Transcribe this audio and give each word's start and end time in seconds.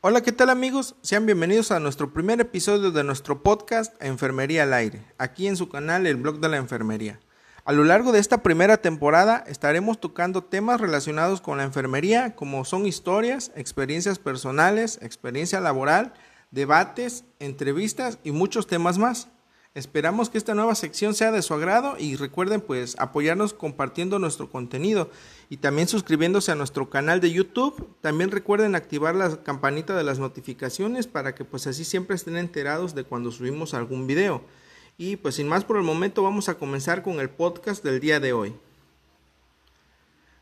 Hola, 0.00 0.20
¿qué 0.20 0.30
tal 0.30 0.48
amigos? 0.48 0.94
Sean 1.02 1.26
bienvenidos 1.26 1.72
a 1.72 1.80
nuestro 1.80 2.12
primer 2.12 2.40
episodio 2.40 2.92
de 2.92 3.02
nuestro 3.02 3.42
podcast 3.42 4.00
Enfermería 4.00 4.62
al 4.62 4.72
Aire, 4.72 5.04
aquí 5.18 5.48
en 5.48 5.56
su 5.56 5.68
canal 5.68 6.06
El 6.06 6.14
Blog 6.18 6.38
de 6.38 6.48
la 6.48 6.56
Enfermería. 6.56 7.18
A 7.64 7.72
lo 7.72 7.82
largo 7.82 8.12
de 8.12 8.20
esta 8.20 8.44
primera 8.44 8.76
temporada 8.76 9.42
estaremos 9.48 9.98
tocando 9.98 10.44
temas 10.44 10.80
relacionados 10.80 11.40
con 11.40 11.58
la 11.58 11.64
enfermería, 11.64 12.36
como 12.36 12.64
son 12.64 12.86
historias, 12.86 13.50
experiencias 13.56 14.20
personales, 14.20 15.00
experiencia 15.02 15.58
laboral, 15.58 16.14
debates, 16.52 17.24
entrevistas 17.40 18.20
y 18.22 18.30
muchos 18.30 18.68
temas 18.68 18.98
más. 18.98 19.26
Esperamos 19.78 20.28
que 20.28 20.38
esta 20.38 20.56
nueva 20.56 20.74
sección 20.74 21.14
sea 21.14 21.30
de 21.30 21.40
su 21.40 21.54
agrado 21.54 21.94
y 22.00 22.16
recuerden 22.16 22.60
pues 22.60 22.96
apoyarnos 22.98 23.52
compartiendo 23.52 24.18
nuestro 24.18 24.50
contenido 24.50 25.08
y 25.50 25.58
también 25.58 25.86
suscribiéndose 25.86 26.50
a 26.50 26.56
nuestro 26.56 26.90
canal 26.90 27.20
de 27.20 27.30
YouTube. 27.30 27.88
También 28.00 28.32
recuerden 28.32 28.74
activar 28.74 29.14
la 29.14 29.44
campanita 29.44 29.96
de 29.96 30.02
las 30.02 30.18
notificaciones 30.18 31.06
para 31.06 31.36
que 31.36 31.44
pues 31.44 31.68
así 31.68 31.84
siempre 31.84 32.16
estén 32.16 32.36
enterados 32.36 32.96
de 32.96 33.04
cuando 33.04 33.30
subimos 33.30 33.72
algún 33.72 34.08
video. 34.08 34.42
Y 34.96 35.14
pues 35.14 35.36
sin 35.36 35.46
más 35.46 35.62
por 35.64 35.76
el 35.76 35.84
momento 35.84 36.24
vamos 36.24 36.48
a 36.48 36.58
comenzar 36.58 37.04
con 37.04 37.20
el 37.20 37.30
podcast 37.30 37.84
del 37.84 38.00
día 38.00 38.18
de 38.18 38.32
hoy. 38.32 38.56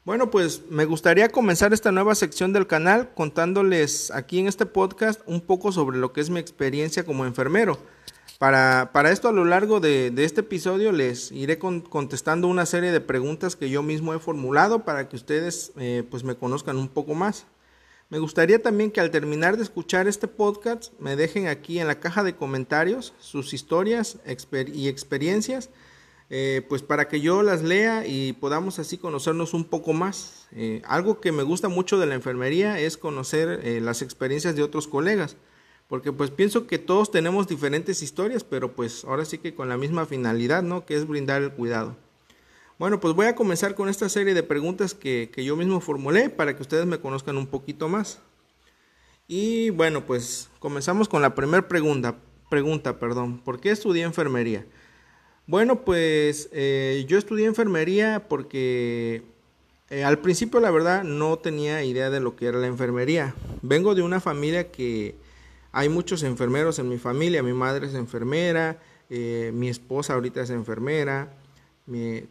Bueno, 0.07 0.31
pues 0.31 0.63
me 0.71 0.87
gustaría 0.87 1.29
comenzar 1.29 1.75
esta 1.75 1.93
nueva 1.93 2.15
sección 2.15 2.55
del 2.55 2.67
canal 2.67 3.11
contándoles 3.15 4.11
aquí 4.13 4.39
en 4.39 4.49
este 4.49 4.65
podcast 4.65 5.21
un 5.27 5.43
poco 5.43 5.73
sobre 5.73 5.99
lo 5.99 6.15
que 6.15 6.23
es 6.23 6.31
mi 6.31 6.41
experiencia 6.41 7.05
como 7.05 7.27
enfermero. 7.27 7.79
Para, 8.39 8.91
para 8.93 9.13
esto 9.13 9.29
a 9.29 9.33
lo 9.33 9.47
largo 9.47 9.81
de, 9.81 10.11
de 10.11 10.25
este 10.25 10.43
episodio 10.43 10.93
les 10.93 11.33
iré 11.33 11.59
con, 11.59 11.81
contestando 11.81 12.49
una 12.49 12.67
serie 12.67 12.93
de 12.93 13.01
preguntas 13.01 13.57
que 13.57 13.71
yo 13.71 13.83
mismo 13.83 14.13
he 14.13 14.19
formulado 14.19 14.85
para 14.85 15.09
que 15.09 15.17
ustedes 15.17 15.73
eh, 15.79 16.05
pues 16.11 16.23
me 16.23 16.37
conozcan 16.37 16.77
un 16.77 16.89
poco 16.89 17.15
más. 17.15 17.47
Me 18.11 18.19
gustaría 18.19 18.63
también 18.63 18.91
que 18.91 19.01
al 19.01 19.11
terminar 19.11 19.57
de 19.57 19.63
escuchar 19.63 20.07
este 20.07 20.29
podcast 20.29 20.93
me 21.01 21.17
dejen 21.17 21.49
aquí 21.49 21.79
en 21.79 21.87
la 21.87 21.99
caja 21.99 22.23
de 22.23 22.37
comentarios 22.37 23.15
sus 23.19 23.55
historias 23.55 24.19
y 24.27 24.89
experiencias, 24.89 25.71
eh, 26.29 26.65
pues 26.69 26.83
para 26.83 27.09
que 27.09 27.23
yo 27.23 27.43
las 27.43 27.63
lea 27.63 28.07
y 28.07 28.35
podamos 28.35 28.79
así 28.79 28.99
conocernos 28.99 29.55
un 29.55 29.65
poco 29.65 29.95
más. 29.95 30.47
Eh, 30.53 30.83
algo 30.85 31.21
que 31.21 31.33
me 31.33 31.43
gusta 31.43 31.69
mucho 31.69 31.99
de 31.99 32.07
la 32.07 32.15
enfermería 32.15 32.79
es 32.79 32.99
conocer 32.99 33.83
las 33.83 34.03
experiencias 34.03 34.55
de 34.55 34.63
otros 34.63 34.87
colegas, 34.87 35.37
porque 35.89 36.13
pues 36.13 36.31
pienso 36.31 36.67
que 36.67 36.79
todos 36.79 37.11
tenemos 37.11 37.47
diferentes 37.47 38.03
historias, 38.03 38.43
pero 38.43 38.73
pues 38.73 39.05
ahora 39.05 39.25
sí 39.25 39.39
que 39.39 39.55
con 39.55 39.69
la 39.69 39.77
misma 39.77 40.07
finalidad, 40.07 40.63
¿no? 40.63 40.85
Que 40.85 40.97
es 40.97 41.07
brindar 41.07 41.43
el 41.43 41.53
cuidado. 41.53 41.97
Bueno, 42.79 43.01
pues 43.01 43.15
voy 43.15 43.27
a 43.27 43.35
comenzar 43.35 43.75
con 43.75 43.89
esta 43.89 44.09
serie 44.09 44.35
de 44.35 44.43
preguntas 44.43 44.93
que, 44.93 45.31
yo 45.37 45.57
mismo 45.57 45.81
formulé 45.81 46.29
para 46.29 46.55
que 46.57 46.63
ustedes 46.63 46.85
me 46.87 46.99
conozcan 47.01 47.39
un 47.39 47.47
poquito 47.47 47.89
más. 47.89 48.21
Y 49.29 49.71
bueno, 49.71 50.05
pues 50.05 50.51
comenzamos 50.59 51.09
con 51.09 51.23
la 51.23 51.35
primera 51.35 51.67
pregunta. 51.67 52.17
Pregunta, 52.51 52.99
perdón. 52.99 53.39
¿Por 53.39 53.61
qué 53.61 53.71
estudié 53.71 54.03
enfermería? 54.03 54.67
Bueno, 55.47 55.85
pues 55.85 56.51
eh, 56.53 57.07
yo 57.09 57.17
estudié 57.17 57.47
enfermería 57.47 58.29
porque 58.29 59.23
eh, 59.89 60.05
al 60.05 60.19
principio 60.19 60.61
la 60.61 60.71
verdad 60.71 61.03
no 61.03 61.39
tenía 61.39 61.83
idea 61.83 62.11
de 62.11 62.21
lo 62.21 62.37
que 62.37 62.47
era 62.47 62.59
la 62.59 62.67
enfermería. 62.67 63.35
Vengo 63.63 63.95
de 63.95 64.03
una 64.03 64.21
familia 64.21 64.71
que 64.71 65.15
hay 65.77 65.91
muchos 65.91 66.23
enfermeros 66.23 66.79
en 66.79 66.89
mi 66.89 66.97
familia. 66.97 67.43
Mi 67.43 67.53
madre 67.53 67.87
es 67.87 67.95
enfermera, 67.95 68.79
eh, 69.11 69.51
mi 69.53 69.69
esposa 69.69 70.15
ahorita 70.15 70.41
es 70.41 70.49
enfermera, 70.49 71.35
mi, 71.85 72.25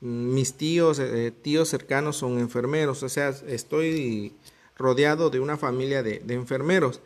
mis 0.00 0.58
tíos, 0.58 0.98
eh, 0.98 1.32
tíos 1.40 1.70
cercanos 1.70 2.18
son 2.18 2.38
enfermeros, 2.38 3.02
o 3.02 3.08
sea, 3.08 3.30
estoy 3.48 4.34
rodeado 4.76 5.30
de 5.30 5.40
una 5.40 5.56
familia 5.56 6.02
de, 6.02 6.22
enfermeros. 6.28 7.00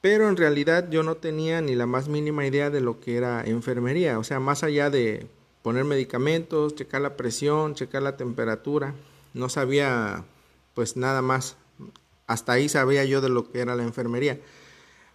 Pero 0.00 0.28
en 0.28 0.36
realidad 0.36 0.90
yo 0.90 1.04
no 1.04 1.16
tenía 1.16 1.60
ni 1.60 1.76
la 1.76 1.86
más 1.86 2.08
mínima 2.08 2.44
idea 2.44 2.68
de 2.68 2.80
lo 2.80 2.98
que 2.98 3.16
era 3.16 3.44
enfermería, 3.44 4.18
o 4.18 4.24
sea, 4.24 4.40
más 4.40 4.64
allá 4.64 4.90
de 4.90 5.28
poner 5.62 5.84
medicamentos, 5.84 6.74
checar 6.74 7.02
la 7.02 7.16
presión, 7.16 7.76
checar 7.76 8.02
la 8.02 8.16
temperatura, 8.16 8.94
no 9.32 9.48
sabía 9.48 10.24
pues 10.74 10.96
nada 10.96 11.22
más. 11.22 11.56
Hasta 12.26 12.52
ahí 12.52 12.68
sabía 12.68 13.04
yo 13.04 13.20
de 13.20 13.28
lo 13.28 13.50
que 13.50 13.60
era 13.60 13.76
la 13.76 13.84
enfermería. 13.84 14.40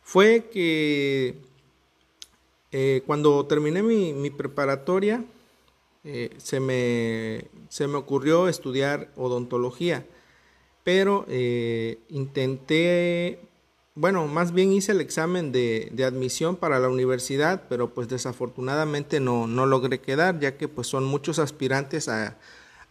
Fue 0.03 0.49
que 0.51 1.35
eh, 2.71 3.01
cuando 3.05 3.45
terminé 3.45 3.81
mi 3.81 4.29
preparatoria, 4.29 5.25
eh, 6.05 6.31
se, 6.37 6.59
me, 6.59 7.45
se, 7.69 7.87
me, 7.87 7.95
ocurrió 7.95 8.49
estudiar 8.49 9.09
odontología, 9.15 10.05
pero 10.83 11.25
eh, 11.29 11.99
intenté, 12.09 13.39
bueno, 13.95 14.27
más 14.27 14.51
bien 14.51 14.73
hice 14.73 14.91
el 14.91 14.99
examen 14.99 15.53
de, 15.53 15.87
de, 15.93 16.03
admisión 16.03 16.57
para 16.57 16.79
la 16.79 16.89
universidad, 16.89 17.63
pero 17.69 17.93
pues 17.93 18.09
desafortunadamente 18.09 19.21
no, 19.21 19.47
no 19.47 19.65
logré 19.65 20.01
quedar, 20.01 20.41
ya 20.41 20.57
que 20.57 20.67
pues 20.67 20.87
son 20.87 21.05
muchos 21.05 21.39
aspirantes 21.39 22.09
a, 22.09 22.37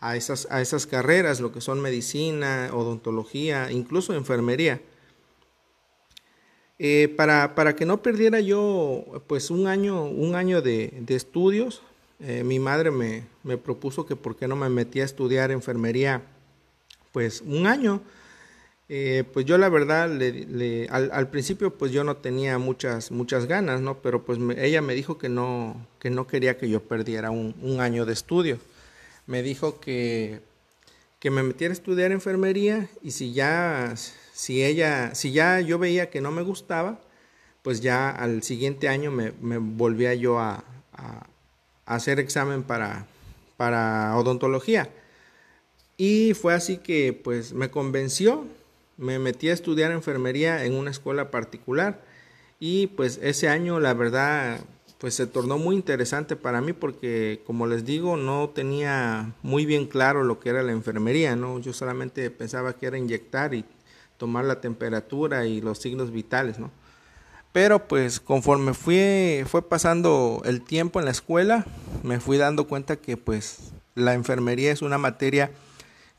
a, 0.01 0.17
esas, 0.17 0.49
a 0.51 0.63
esas 0.63 0.87
carreras, 0.87 1.41
lo 1.41 1.53
que 1.53 1.61
son 1.61 1.83
medicina, 1.83 2.71
odontología, 2.73 3.71
incluso 3.71 4.15
enfermería. 4.15 4.81
Eh, 6.85 7.15
para, 7.17 7.55
para, 7.55 7.77
que 7.77 7.87
no 7.87 8.03
perdiera 8.03 8.41
yo 8.41 9.05
pues 9.29 9.51
un 9.51 9.69
año, 9.69 10.03
un 10.03 10.35
año 10.35 10.63
de, 10.63 10.93
de 10.99 11.15
estudios, 11.15 11.81
eh, 12.19 12.43
mi 12.43 12.59
madre 12.59 12.91
me, 12.91 13.23
me, 13.45 13.57
propuso 13.57 14.05
que 14.05 14.17
por 14.17 14.35
qué 14.35 14.49
no 14.49 14.57
me 14.57 14.69
metía 14.69 15.05
a 15.05 15.07
estudiar 15.07 15.53
enfermería 15.53 16.23
pues 17.13 17.41
un 17.47 17.69
año. 17.69 18.03
Eh, 18.89 19.23
pues 19.33 19.47
yo 19.47 19.59
la 19.59 19.69
verdad 19.69 20.11
al, 20.91 21.31
principio 21.31 21.73
pues 21.73 21.93
yo 21.93 22.03
no 22.03 22.17
tenía 22.17 22.59
muchas 22.59 23.13
muchas 23.13 23.47
ganas, 23.47 23.81
¿no? 23.81 23.99
Pero 23.99 24.25
pues 24.25 24.41
ella 24.59 24.83
me 24.83 24.95
dijo 24.95 25.19
que 25.19 25.29
no 25.29 25.87
que 26.01 26.11
no 26.11 26.27
quería 26.27 26.59
que 26.59 26.69
yo 26.69 26.83
perdiera 26.83 27.31
un, 27.31 27.55
un 27.63 27.81
año 27.81 28.07
de 28.07 28.13
estudio. 28.13 28.59
Me 29.29 29.45
dijo 29.45 29.79
que 29.79 30.41
que 31.21 31.31
me 31.31 31.45
metiera 31.45 31.71
a 31.71 31.75
estudiar 31.75 32.11
enfermería 32.11 32.89
y 33.05 33.13
si 33.13 33.33
ya 33.33 33.95
si 34.33 34.65
ella 34.65 35.15
si 35.15 35.33
ya 35.33 35.61
yo 35.61 35.79
veía 35.79 36.11
que 36.11 36.21
no 36.21 36.31
me 36.31 36.43
gustaba, 36.43 37.01
pues 37.63 37.81
ya 37.81 38.11
al 38.11 38.43
siguiente 38.43 38.89
año 38.89 39.11
me, 39.11 39.31
volvía 39.59 40.15
yo 40.15 40.39
a, 40.39 40.65
hacer 41.87 42.21
examen 42.21 42.63
para, 42.63 43.07
para 43.57 44.17
odontología. 44.17 44.89
Y 45.97 46.35
fue 46.35 46.55
así 46.55 46.79
que 46.79 47.13
pues 47.13 47.53
me 47.53 47.71
convenció, 47.71 48.47
me 48.97 49.19
metí 49.19 49.49
a 49.49 49.53
estudiar 49.53 49.93
enfermería 49.93 50.65
en 50.65 50.75
una 50.75 50.91
escuela 50.91 51.31
particular 51.31 52.01
y 52.59 52.87
pues 52.89 53.19
ese 53.23 53.49
año 53.49 53.81
la 53.81 53.95
verdad 53.95 54.61
pues 54.99 55.15
se 55.15 55.27
tornó 55.27 55.59
muy 55.59 55.75
interesante 55.75 56.37
para 56.37 56.61
mí 56.61 56.73
porque 56.73 57.41
como 57.45 57.67
les 57.67 57.85
digo 57.85 58.17
no 58.17 58.51
tenía 58.51 59.35
muy 59.43 59.67
bien 59.67 59.87
claro 59.87 60.23
lo 60.23 60.39
que 60.39 60.51
era 60.51 60.63
la 60.63 60.71
enfermería, 60.71 61.35
¿no? 61.35 61.59
Yo 61.59 61.73
solamente 61.73 62.31
pensaba 62.31 62.75
que 62.75 62.87
era 62.87 62.97
inyectar 62.97 63.53
y 63.53 63.65
tomar 64.23 64.45
la 64.45 64.61
temperatura 64.61 65.47
y 65.47 65.61
los 65.61 65.79
signos 65.79 66.13
vitales, 66.13 66.61
¿no? 66.61 66.71
Pero 67.51 67.89
pues 67.89 68.21
conforme 68.21 68.73
fui, 68.73 69.43
fue 69.49 69.69
pasando 69.69 70.43
el 70.45 70.63
tiempo 70.63 71.01
en 71.01 71.07
la 71.07 71.11
escuela, 71.11 71.67
me 72.05 72.21
fui 72.21 72.39
dando 72.39 72.69
cuenta 72.69 72.95
que 72.95 73.17
pues 73.17 73.73
la 73.97 74.15
enfermería 74.15 74.71
es 74.71 74.81
una 74.81 74.97
materia 74.97 75.51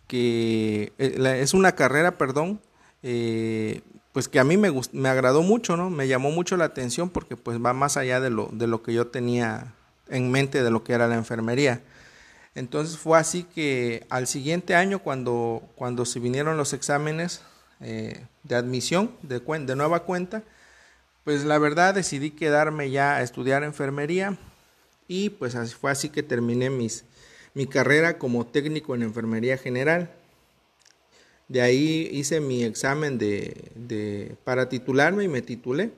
que 0.05 0.91
eh, 0.97 1.39
es 1.41 1.53
una 1.53 1.75
carrera, 1.75 2.17
perdón, 2.17 2.59
eh, 3.03 3.79
pues 4.11 4.27
que 4.27 4.41
a 4.41 4.43
mí 4.43 4.57
me, 4.57 4.69
me 4.91 5.07
agradó 5.07 5.41
mucho, 5.41 5.77
¿no? 5.77 5.89
Me 5.89 6.09
llamó 6.09 6.29
mucho 6.29 6.57
la 6.57 6.65
atención 6.65 7.09
porque 7.09 7.37
pues 7.37 7.63
va 7.63 7.71
más 7.71 7.95
allá 7.95 8.19
de 8.19 8.31
lo, 8.31 8.49
de 8.51 8.67
lo 8.67 8.83
que 8.83 8.93
yo 8.93 9.07
tenía 9.07 9.75
en 10.09 10.29
mente 10.29 10.61
de 10.61 10.71
lo 10.71 10.83
que 10.83 10.91
era 10.91 11.07
la 11.07 11.15
enfermería. 11.15 11.81
Entonces 12.53 12.97
fue 12.97 13.17
así 13.17 13.43
que 13.43 14.05
al 14.09 14.27
siguiente 14.27 14.75
año 14.75 14.99
cuando, 14.99 15.63
cuando 15.75 16.03
se 16.03 16.19
vinieron 16.19 16.57
los 16.57 16.73
exámenes 16.73 17.43
eh, 17.83 18.25
de 18.43 18.55
admisión 18.55 19.11
de, 19.21 19.39
de 19.39 19.75
nueva 19.75 20.03
cuenta, 20.03 20.43
pues 21.23 21.45
la 21.45 21.57
verdad 21.57 21.93
decidí 21.93 22.31
quedarme 22.31 22.89
ya 22.89 23.15
a 23.15 23.21
estudiar 23.21 23.63
enfermería 23.63 24.37
y 25.07 25.29
pues 25.29 25.55
así 25.55 25.73
fue 25.73 25.91
así 25.91 26.09
que 26.09 26.23
terminé 26.23 26.69
mis, 26.69 27.05
mi 27.53 27.67
carrera 27.67 28.17
como 28.17 28.45
técnico 28.45 28.95
en 28.95 29.03
enfermería 29.03 29.57
general. 29.57 30.09
De 31.47 31.61
ahí 31.61 32.09
hice 32.11 32.39
mi 32.39 32.63
examen 32.63 33.17
de, 33.17 33.71
de, 33.75 34.35
para 34.43 34.69
titularme 34.69 35.25
y 35.25 35.27
me 35.27 35.41
titulé. 35.41 35.91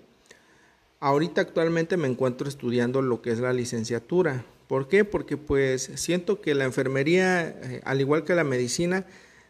Ahorita 1.00 1.42
actualmente 1.42 1.98
me 1.98 2.08
encuentro 2.08 2.48
estudiando 2.48 3.02
lo 3.02 3.22
que 3.22 3.32
es 3.32 3.40
la 3.40 3.54
licenciatura. 3.54 4.44
¿Por 4.68 4.88
qué? 4.88 5.06
Porque 5.06 5.38
pues 5.38 5.92
siento 5.96 6.42
que 6.42 6.56
la 6.56 6.66
enfermería, 6.66 7.48
eh, 7.48 7.82
al 7.86 8.02
igual 8.02 8.24
que 8.24 8.34
la 8.34 8.44
medicina, 8.44 9.06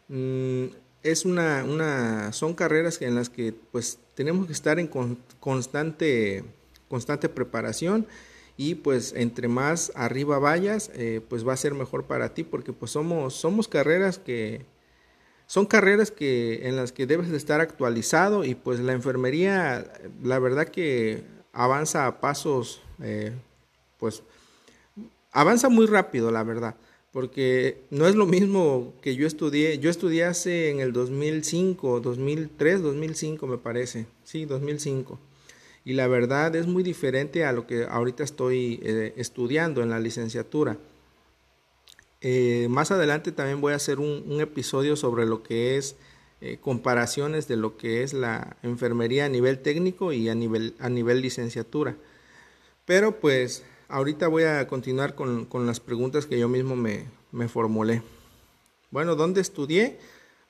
mmm, 0.08 0.66
es 1.06 1.24
una, 1.24 1.64
una, 1.64 2.32
son 2.32 2.54
carreras 2.54 3.00
en 3.00 3.14
las 3.14 3.28
que 3.28 3.54
pues 3.72 3.98
tenemos 4.14 4.46
que 4.46 4.52
estar 4.52 4.78
en 4.78 4.88
constante, 5.40 6.44
constante 6.88 7.28
preparación 7.28 8.06
y 8.56 8.76
pues 8.76 9.12
entre 9.14 9.48
más 9.48 9.92
arriba 9.94 10.38
vayas, 10.38 10.90
eh, 10.94 11.20
pues 11.28 11.46
va 11.46 11.52
a 11.52 11.56
ser 11.56 11.74
mejor 11.74 12.04
para 12.04 12.34
ti 12.34 12.42
porque 12.42 12.72
pues 12.72 12.90
somos, 12.90 13.34
somos 13.34 13.68
carreras 13.68 14.18
que 14.18 14.64
son 15.46 15.64
carreras 15.66 16.10
que, 16.10 16.66
en 16.68 16.74
las 16.74 16.90
que 16.90 17.06
debes 17.06 17.30
de 17.30 17.36
estar 17.36 17.60
actualizado 17.60 18.44
y 18.44 18.56
pues 18.56 18.80
la 18.80 18.92
enfermería, 18.92 19.92
la 20.22 20.40
verdad 20.40 20.66
que 20.66 21.22
avanza 21.52 22.06
a 22.06 22.20
pasos, 22.20 22.82
eh, 23.00 23.32
pues 23.98 24.24
avanza 25.30 25.68
muy 25.68 25.86
rápido, 25.86 26.32
la 26.32 26.42
verdad, 26.42 26.74
porque 27.16 27.78
no 27.88 28.06
es 28.06 28.14
lo 28.14 28.26
mismo 28.26 28.92
que 29.00 29.16
yo 29.16 29.26
estudié, 29.26 29.78
yo 29.78 29.88
estudié 29.88 30.24
hace 30.24 30.68
en 30.68 30.80
el 30.80 30.92
2005, 30.92 32.00
2003, 32.00 32.82
2005 32.82 33.46
me 33.46 33.56
parece, 33.56 34.04
sí, 34.22 34.44
2005. 34.44 35.18
Y 35.86 35.94
la 35.94 36.08
verdad 36.08 36.54
es 36.54 36.66
muy 36.66 36.82
diferente 36.82 37.46
a 37.46 37.52
lo 37.52 37.66
que 37.66 37.84
ahorita 37.84 38.22
estoy 38.22 38.80
eh, 38.82 39.14
estudiando 39.16 39.82
en 39.82 39.88
la 39.88 39.98
licenciatura. 39.98 40.76
Eh, 42.20 42.66
más 42.68 42.90
adelante 42.90 43.32
también 43.32 43.62
voy 43.62 43.72
a 43.72 43.76
hacer 43.76 43.98
un, 43.98 44.38
episodio 44.42 44.94
sobre 44.94 45.24
lo 45.24 45.42
que 45.42 45.78
es 45.78 45.96
eh, 46.42 46.58
comparaciones 46.60 47.48
de 47.48 47.56
lo 47.56 47.78
que 47.78 48.02
es 48.02 48.12
la 48.12 48.58
enfermería 48.62 49.24
a 49.24 49.30
nivel 49.30 49.60
técnico 49.60 50.12
y 50.12 50.28
a 50.28 50.34
nivel, 50.34 50.74
a 50.80 50.90
nivel 50.90 51.22
licenciatura. 51.22 51.96
Pero 52.84 53.20
pues 53.20 53.64
ahorita 53.88 54.28
voy 54.28 54.44
a 54.44 54.66
continuar 54.66 55.14
con, 55.14 55.48
las 55.66 55.80
preguntas 55.80 56.26
que 56.26 56.38
yo 56.38 56.48
mismo 56.48 56.76
me, 56.76 57.06
me, 57.32 57.48
formulé. 57.48 58.02
Bueno, 58.90 59.16
¿dónde 59.16 59.40
estudié? 59.40 59.98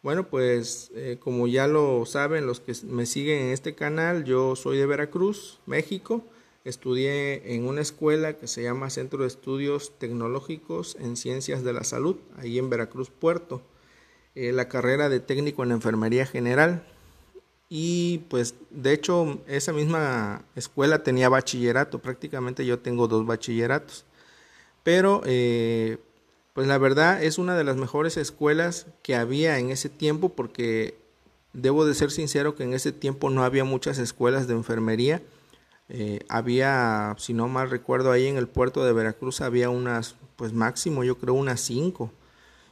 Bueno, 0.02 0.28
pues 0.28 0.90
eh, 0.94 1.16
como 1.18 1.46
ya 1.46 1.66
lo 1.66 2.06
saben 2.06 2.46
los 2.46 2.60
que 2.60 2.72
me 2.84 3.06
siguen 3.06 3.46
en 3.46 3.52
este 3.52 3.74
canal, 3.74 4.24
yo 4.24 4.54
soy 4.56 4.78
de 4.78 4.86
Veracruz, 4.86 5.58
México. 5.66 6.24
Estudié 6.64 7.54
en 7.54 7.66
una 7.66 7.80
escuela 7.80 8.34
que 8.34 8.46
se 8.48 8.62
llama 8.62 8.90
Centro 8.90 9.22
de 9.22 9.28
Estudios 9.28 9.92
Tecnológicos 9.98 10.96
en 10.98 11.16
Ciencias 11.16 11.62
de 11.62 11.72
la 11.72 11.84
Salud, 11.84 12.16
ahí 12.36 12.58
en 12.58 12.70
Veracruz 12.70 13.10
Puerto, 13.10 13.62
eh, 14.34 14.52
la 14.52 14.68
carrera 14.68 15.08
de 15.08 15.20
técnico 15.20 15.62
en 15.62 15.72
enfermería 15.72 16.26
general. 16.26 16.84
Y 17.68 18.18
pues 18.30 18.54
de 18.70 18.92
hecho 18.92 19.40
esa 19.48 19.72
misma 19.72 20.44
escuela 20.54 21.02
tenía 21.02 21.28
bachillerato, 21.28 21.98
prácticamente 21.98 22.64
yo 22.64 22.78
tengo 22.78 23.08
dos 23.08 23.26
bachilleratos. 23.26 24.04
Pero 24.82 25.22
eh, 25.24 25.98
pues 26.52 26.68
la 26.68 26.78
verdad 26.78 27.22
es 27.22 27.38
una 27.38 27.56
de 27.56 27.64
las 27.64 27.76
mejores 27.76 28.16
escuelas 28.16 28.86
que 29.02 29.16
había 29.16 29.58
en 29.58 29.70
ese 29.70 29.88
tiempo 29.88 30.30
porque 30.30 30.96
debo 31.52 31.86
de 31.86 31.94
ser 31.94 32.10
sincero 32.10 32.54
que 32.54 32.64
en 32.64 32.74
ese 32.74 32.92
tiempo 32.92 33.30
no 33.30 33.44
había 33.44 33.64
muchas 33.64 33.98
escuelas 33.98 34.46
de 34.46 34.54
enfermería 34.54 35.22
eh, 35.88 36.20
había, 36.28 37.14
si 37.18 37.32
no 37.32 37.48
mal 37.48 37.70
recuerdo, 37.70 38.10
ahí 38.10 38.26
en 38.26 38.36
el 38.36 38.48
puerto 38.48 38.84
de 38.84 38.92
Veracruz 38.92 39.40
había 39.40 39.70
unas, 39.70 40.16
pues 40.36 40.52
máximo 40.52 41.04
yo 41.04 41.18
creo 41.18 41.34
unas 41.34 41.60
cinco. 41.60 42.10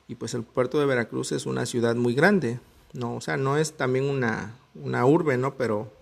Y 0.08 0.16
pues 0.16 0.34
el 0.34 0.42
puerto 0.42 0.78
de 0.78 0.86
Veracruz 0.86 1.32
es 1.32 1.46
una 1.46 1.66
ciudad 1.66 1.94
muy 1.94 2.14
grande, 2.14 2.60
¿no? 2.92 3.16
O 3.16 3.20
sea, 3.20 3.36
no 3.36 3.56
es 3.56 3.72
también 3.74 4.04
una, 4.06 4.54
una 4.74 5.06
urbe, 5.06 5.36
¿no? 5.36 5.56
Pero, 5.56 5.92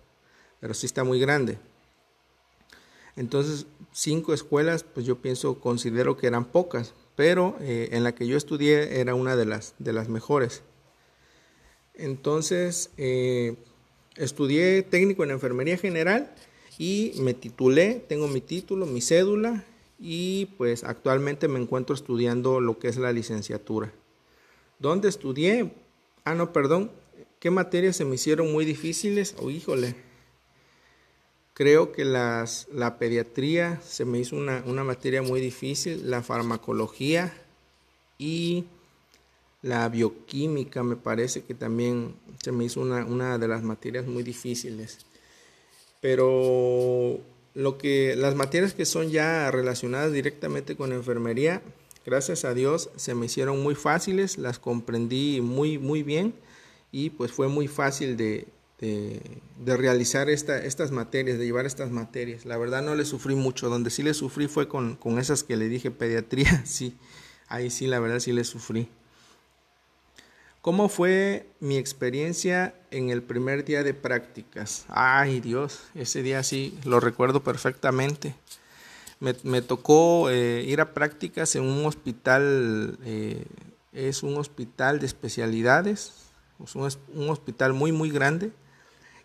pero 0.61 0.75
sí 0.75 0.87
está 0.87 1.05
muy 1.05 1.21
grande. 1.21 1.59
Entonces, 3.17 3.67
cinco 3.93 4.33
escuelas, 4.33 4.85
pues 4.85 5.05
yo 5.07 5.17
pienso, 5.17 5.61
considero 5.61 6.17
que 6.17 6.27
eran 6.27 6.47
pocas, 6.47 6.95
pero 7.15 7.57
eh, 7.61 7.91
en 7.93 8.05
la 8.05 8.15
que 8.15 8.27
yo 8.27 8.37
estudié 8.37 9.01
era 9.01 9.15
una 9.15 9.37
de 9.37 9.45
las, 9.45 9.75
de 9.79 9.93
las 9.93 10.09
mejores. 10.09 10.63
Entonces, 11.95 12.91
eh, 12.97 13.57
estudié 14.17 14.83
técnico 14.83 15.25
en 15.25 15.31
enfermería 15.31 15.77
general 15.77 16.33
y 16.79 17.13
me 17.19 17.35
titulé, 17.35 18.03
tengo 18.09 18.29
mi 18.29 18.41
título, 18.41 18.87
mi 18.87 19.03
cédula 19.03 19.65
y 19.99 20.47
pues 20.57 20.85
actualmente 20.85 21.49
me 21.49 21.61
encuentro 21.61 21.95
estudiando 21.95 22.61
lo 22.61 22.79
que 22.79 22.89
es 22.89 22.97
la 22.97 23.13
licenciatura. 23.13 23.93
¿Dónde 24.79 25.09
estudié? 25.09 25.73
Ah, 26.25 26.35
no, 26.35 26.53
perdón. 26.53 26.91
¿Qué 27.43 27.51
materias 27.51 27.97
se 27.97 28.05
me 28.05 28.15
hicieron 28.15 28.53
muy 28.53 28.65
difíciles? 28.65 29.35
Oh, 29.41 29.51
híjole. 29.51 29.97
Creo 31.55 31.91
que 31.91 32.05
las, 32.05 32.69
la 32.73 33.01
pediatría 33.01 33.81
se 33.83 34.05
me 34.05 34.21
hizo 34.21 34.37
una, 34.37 34.63
materia 34.85 35.23
muy 35.23 35.41
difícil, 35.41 36.09
la 36.09 36.23
farmacología 36.23 37.35
y 38.17 38.67
la 39.61 39.89
bioquímica 39.89 40.85
me 40.85 40.95
parece 40.95 41.43
que 41.43 41.55
también 41.55 42.15
se 42.45 42.53
me 42.53 42.63
hizo 42.63 42.81
una, 42.81 43.05
una 43.05 43.39
de 43.39 43.49
las 43.49 43.65
materias 43.65 44.07
muy 44.07 44.23
difíciles 44.23 45.05
pero 46.01 47.19
lo 47.55 47.77
que 47.77 48.15
las 48.17 48.37
materias 48.37 48.73
que 48.73 48.85
son 48.85 49.11
ya 49.11 49.51
relacionadas 49.51 50.13
directamente 50.13 50.77
con 50.77 50.93
enfermería, 50.93 51.63
gracias 52.07 52.45
a 52.45 52.55
Dios 52.55 52.91
se 52.97 53.15
me 53.15 53.27
hicieron 53.27 53.63
muy 53.63 53.75
fáciles, 53.75 54.39
las 54.39 54.59
comprendí 54.59 55.41
muy 55.41 55.79
muy 55.79 56.03
bien 56.05 56.35
y 56.93 57.11
pues 57.11 57.33
fue 57.33 57.49
muy 57.49 57.67
fácil 57.67 58.17
de, 58.17 58.47
de, 58.79 59.77
realizar 59.77 60.29
esta, 60.29 60.59
estas 60.63 60.91
materias, 60.91 61.39
de 61.39 61.47
llevar 61.47 61.67
estas 61.67 61.91
materias. 61.91 62.45
La 62.45 62.59
verdad 62.59 62.83
no 62.83 62.95
le 62.95 63.05
sufrí 63.05 63.35
mucho, 63.35 63.69
donde 63.69 63.91
sí 63.91 64.03
le 64.03 64.15
sufrí 64.15 64.47
fue 64.47 64.69
con, 64.69 64.97
con 64.97 65.19
esas 65.19 65.43
que 65.43 65.57
le 65.57 65.69
dije 65.69 65.91
pediatría, 65.91 66.63
sí, 66.67 66.97
ahí 67.49 67.71
sí 67.71 67.87
la 67.87 67.99
verdad 67.99 68.21
sí 68.21 68.33
le 68.33 68.45
sufrí. 68.45 68.89
¿Cómo 70.61 70.89
fue 70.89 71.49
mi 71.59 71.77
experiencia 71.77 72.73
en 72.93 73.11
el 73.11 73.21
primer 73.21 73.65
día 73.65 73.83
de 73.83 73.95
prácticas? 73.95 74.85
Ay 74.89 75.41
Dios, 75.41 75.81
ese 75.97 76.23
día 76.23 76.45
sí 76.45 76.79
lo 76.85 77.01
recuerdo 77.01 77.43
perfectamente. 77.43 78.37
Me, 79.19 79.63
tocó 79.63 80.31
eh, 80.31 80.65
ir 80.67 80.81
a 80.81 80.95
prácticas 80.95 81.55
en 81.55 81.63
un 81.63 81.87
hospital, 81.87 82.99
eh, 83.05 83.45
es 83.93 84.25
un 84.25 84.37
hospital 84.37 84.99
de 84.99 85.07
especialidades, 85.07 86.13
es 86.13 86.32
un, 86.59 87.29
hospital 87.29 87.73
muy 87.73 87.93
muy 87.93 88.11
grande 88.11 88.53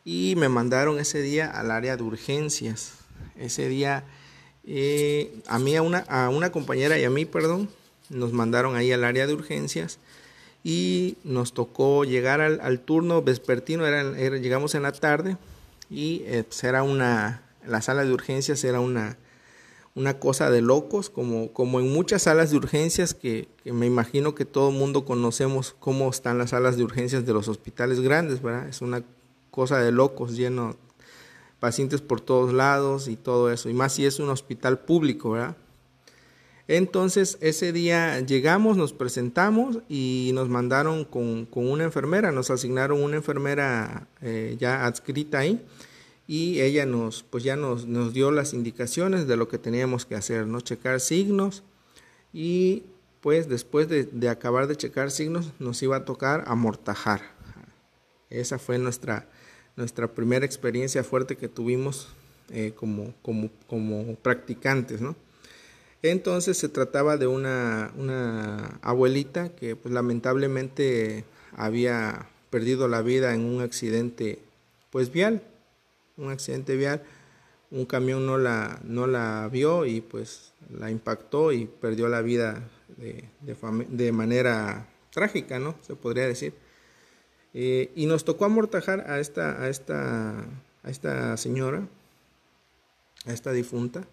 y 0.03 0.35
me 0.37 0.49
mandaron 0.49 0.99
ese 0.99 1.21
día 1.21 1.49
al 1.49 1.71
área 1.71 1.97
de 1.97 2.03
urgencias. 2.03 2.93
Ese 3.35 3.67
día 3.67 4.03
eh, 4.65 5.41
a 5.47 5.59
mí, 5.59 5.75
a 5.75 5.81
una, 5.81 5.99
a 5.99 6.29
una 6.29 6.51
compañera 6.51 6.97
y 6.97 7.03
a 7.03 7.09
mí, 7.09 7.25
perdón, 7.25 7.69
nos 8.09 8.33
mandaron 8.33 8.75
ahí 8.75 8.91
al 8.91 9.03
área 9.03 9.27
de 9.27 9.33
urgencias 9.33 9.99
y 10.63 11.17
nos 11.23 11.53
tocó 11.53 12.03
llegar 12.03 12.41
al, 12.41 12.79
turno 12.81 13.21
vespertino, 13.21 13.85
era, 13.85 14.03
llegamos 14.37 14.75
en 14.75 14.83
la 14.83 14.91
tarde 14.91 15.37
y 15.89 16.23
eh, 16.25 16.43
pues 16.47 16.63
era 16.63 16.83
una, 16.83 17.43
la 17.65 17.81
sala 17.81 18.03
de 18.03 18.11
urgencias 18.11 18.63
era 18.63 18.79
una, 18.79 19.17
una 19.97 20.19
cosa 20.19 20.51
de 20.51 20.61
locos, 20.61 21.09
como, 21.09 21.51
como 21.53 21.79
en 21.79 21.91
muchas 21.91 22.21
salas 22.21 22.51
de 22.51 22.57
urgencias 22.57 23.15
que, 23.15 23.49
me 23.65 23.87
imagino 23.87 24.35
que 24.35 24.45
todo 24.45 24.69
el 24.69 24.75
mundo 24.75 25.05
conocemos 25.05 25.75
cómo 25.79 26.07
están 26.07 26.37
las 26.37 26.51
salas 26.51 26.77
de 26.77 26.83
urgencias 26.83 27.25
de 27.25 27.33
los 27.33 27.47
hospitales 27.47 27.99
grandes, 27.99 28.43
¿verdad? 28.43 28.69
Es 28.69 28.83
una 28.83 29.03
cosa 29.49 29.79
de 29.79 29.91
locos, 29.91 30.37
lleno 30.37 30.75
pacientes 31.59 32.01
por 32.01 32.21
todos 32.21 32.53
lados 32.53 33.07
y 33.07 33.15
todo 33.15 33.51
eso, 33.51 33.69
y 33.69 33.73
más 33.73 33.93
si 33.93 34.05
es 34.05 34.19
un 34.19 34.29
hospital 34.29 34.77
público, 34.77 35.31
¿verdad? 35.31 35.57
Entonces 36.67 37.39
ese 37.41 37.73
día 37.73 38.19
llegamos, 38.19 38.77
nos 38.77 38.93
presentamos 38.93 39.79
y 39.89 40.29
nos 40.35 40.47
mandaron 40.47 41.05
con, 41.05 41.47
una 41.53 41.85
enfermera, 41.85 42.31
nos 42.31 42.51
asignaron 42.51 43.01
una 43.01 43.15
enfermera 43.15 44.07
eh, 44.21 44.57
ya 44.59 44.85
adscrita 44.85 45.39
ahí 45.39 45.65
y 46.27 46.59
ella 46.59 46.85
nos, 46.85 47.23
pues 47.23 47.43
ya 47.43 47.55
nos, 47.55 47.87
nos, 47.87 48.13
dio 48.13 48.31
las 48.31 48.53
indicaciones 48.53 49.27
de 49.27 49.37
lo 49.37 49.47
que 49.47 49.57
teníamos 49.57 50.05
que 50.05 50.15
hacer, 50.15 50.45
¿no? 50.45 50.59
Checar 50.59 50.99
signos 50.99 51.63
y 52.33 52.83
pues 53.21 53.47
después 53.47 53.87
de, 53.87 54.29
acabar 54.29 54.67
de 54.67 54.75
checar 54.75 55.09
signos 55.09 55.53
nos 55.59 55.81
iba 55.81 55.95
a 55.95 56.05
tocar 56.05 56.43
amortajar. 56.47 57.21
Esa 58.29 58.59
fue 58.59 58.77
nuestra, 58.77 59.27
nuestra 59.77 60.13
primera 60.13 60.45
experiencia 60.45 61.03
fuerte 61.03 61.37
que 61.37 61.47
tuvimos 61.47 62.09
eh, 62.51 62.73
como, 62.75 63.13
como, 63.21 63.49
como 63.67 64.15
practicantes, 64.15 65.01
¿no? 65.01 65.15
Entonces 66.03 66.57
se 66.57 66.69
trataba 66.69 67.17
de 67.17 67.27
una, 67.27 67.91
una 67.97 68.79
abuelita 68.81 69.49
que 69.49 69.75
pues, 69.75 69.93
lamentablemente 69.93 71.25
había 71.55 72.29
perdido 72.49 72.87
la 72.87 73.01
vida 73.01 73.33
en 73.33 73.41
un 73.45 73.61
accidente 73.61 74.39
pues 74.91 75.11
vial, 75.11 75.41
un 76.17 76.29
accidente 76.31 76.75
vial, 76.75 77.03
un 77.71 77.85
camión 77.85 78.25
no 78.25 78.37
la, 78.37 78.79
no 78.83 79.07
la 79.07 79.49
vio 79.51 79.85
y 79.85 80.01
pues 80.01 80.53
la 80.69 80.89
impactó 80.89 81.51
y 81.51 81.65
perdió 81.65 82.07
la 82.07 82.21
vida 82.21 82.63
de, 82.97 83.29
de, 83.89 84.11
manera 84.11 84.87
trágica, 85.11 85.59
¿no? 85.59 85.75
Se 85.81 85.95
podría 85.95 86.27
decir. 86.27 86.53
Eh, 87.53 87.91
y 87.95 88.05
nos 88.05 88.23
tocó 88.23 88.45
amortajar 88.45 89.09
a 89.09 89.19
esta, 89.19 89.61
a 89.61 89.69
esta, 89.69 90.39
a 90.83 90.89
esta 90.89 91.37
señora, 91.37 91.87
a 93.25 93.33
esta 93.33 93.51
difunta, 93.51 94.07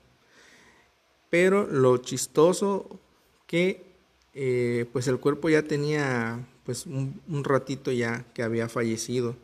pero 1.30 1.66
lo 1.66 1.98
chistoso 1.98 3.00
que 3.46 3.94
eh, 4.34 4.86
pues 4.92 5.06
el 5.06 5.20
cuerpo 5.20 5.48
ya 5.48 5.62
tenía 5.62 6.44
pues 6.64 6.86
un, 6.86 7.44
ratito 7.44 7.92
ya 7.92 8.24
que 8.34 8.42
había 8.42 8.68
fallecido 8.68 9.36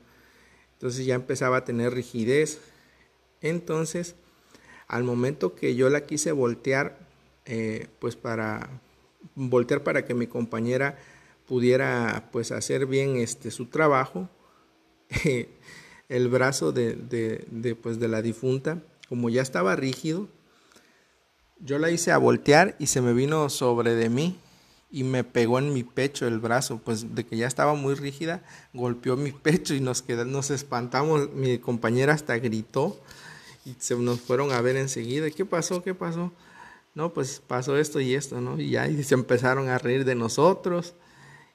entonces 0.80 1.04
ya 1.04 1.14
empezaba 1.14 1.58
a 1.58 1.64
tener 1.66 1.92
rigidez. 1.92 2.58
Entonces 3.42 4.14
al 4.88 5.04
momento 5.04 5.54
que 5.54 5.74
yo 5.74 5.90
la 5.90 6.06
quise 6.06 6.32
voltear 6.32 6.98
eh, 7.44 7.88
pues 7.98 8.16
para 8.16 8.80
voltear 9.34 9.82
para 9.82 10.06
que 10.06 10.14
mi 10.14 10.26
compañera 10.26 10.96
pudiera 11.46 12.30
pues 12.32 12.50
hacer 12.50 12.86
bien 12.86 13.16
este 13.16 13.50
su 13.50 13.66
trabajo 13.66 14.30
el 16.08 16.28
brazo 16.28 16.72
de, 16.72 16.94
de, 16.94 17.74
pues, 17.74 18.00
de 18.00 18.08
la 18.08 18.22
difunta 18.22 18.82
como 19.08 19.28
ya 19.28 19.42
estaba 19.42 19.76
rígido 19.76 20.28
yo 21.60 21.78
la 21.78 21.90
hice 21.90 22.10
a 22.10 22.18
voltear 22.18 22.74
y 22.78 22.86
se 22.86 23.02
me 23.02 23.12
vino 23.12 23.50
sobre 23.50 23.94
de 23.94 24.08
mí 24.08 24.38
y 24.90 25.04
me 25.04 25.22
pegó 25.24 25.58
en 25.58 25.72
mi 25.72 25.84
pecho 25.84 26.26
el 26.26 26.40
brazo, 26.40 26.80
pues 26.84 27.14
de 27.14 27.24
que 27.24 27.36
ya 27.36 27.46
estaba 27.46 27.74
muy 27.74 27.94
rígida, 27.94 28.42
golpeó 28.72 29.16
mi 29.16 29.32
pecho 29.32 29.74
y 29.74 29.80
nos 29.80 30.02
quedamos, 30.02 30.32
nos 30.32 30.50
espantamos, 30.50 31.30
mi 31.32 31.58
compañera 31.58 32.14
hasta 32.14 32.36
gritó 32.38 33.00
y 33.64 33.74
se 33.78 33.96
nos 33.96 34.20
fueron 34.20 34.52
a 34.52 34.60
ver 34.60 34.76
enseguida, 34.76 35.30
¿qué 35.30 35.44
pasó? 35.44 35.82
¿Qué 35.82 35.94
pasó? 35.94 36.32
No, 36.94 37.12
pues 37.12 37.40
pasó 37.46 37.76
esto 37.76 38.00
y 38.00 38.14
esto, 38.14 38.40
¿no? 38.40 38.60
Y 38.60 38.70
ya 38.70 38.88
se 39.04 39.14
empezaron 39.14 39.68
a 39.68 39.78
reír 39.78 40.04
de 40.04 40.16
nosotros 40.16 40.94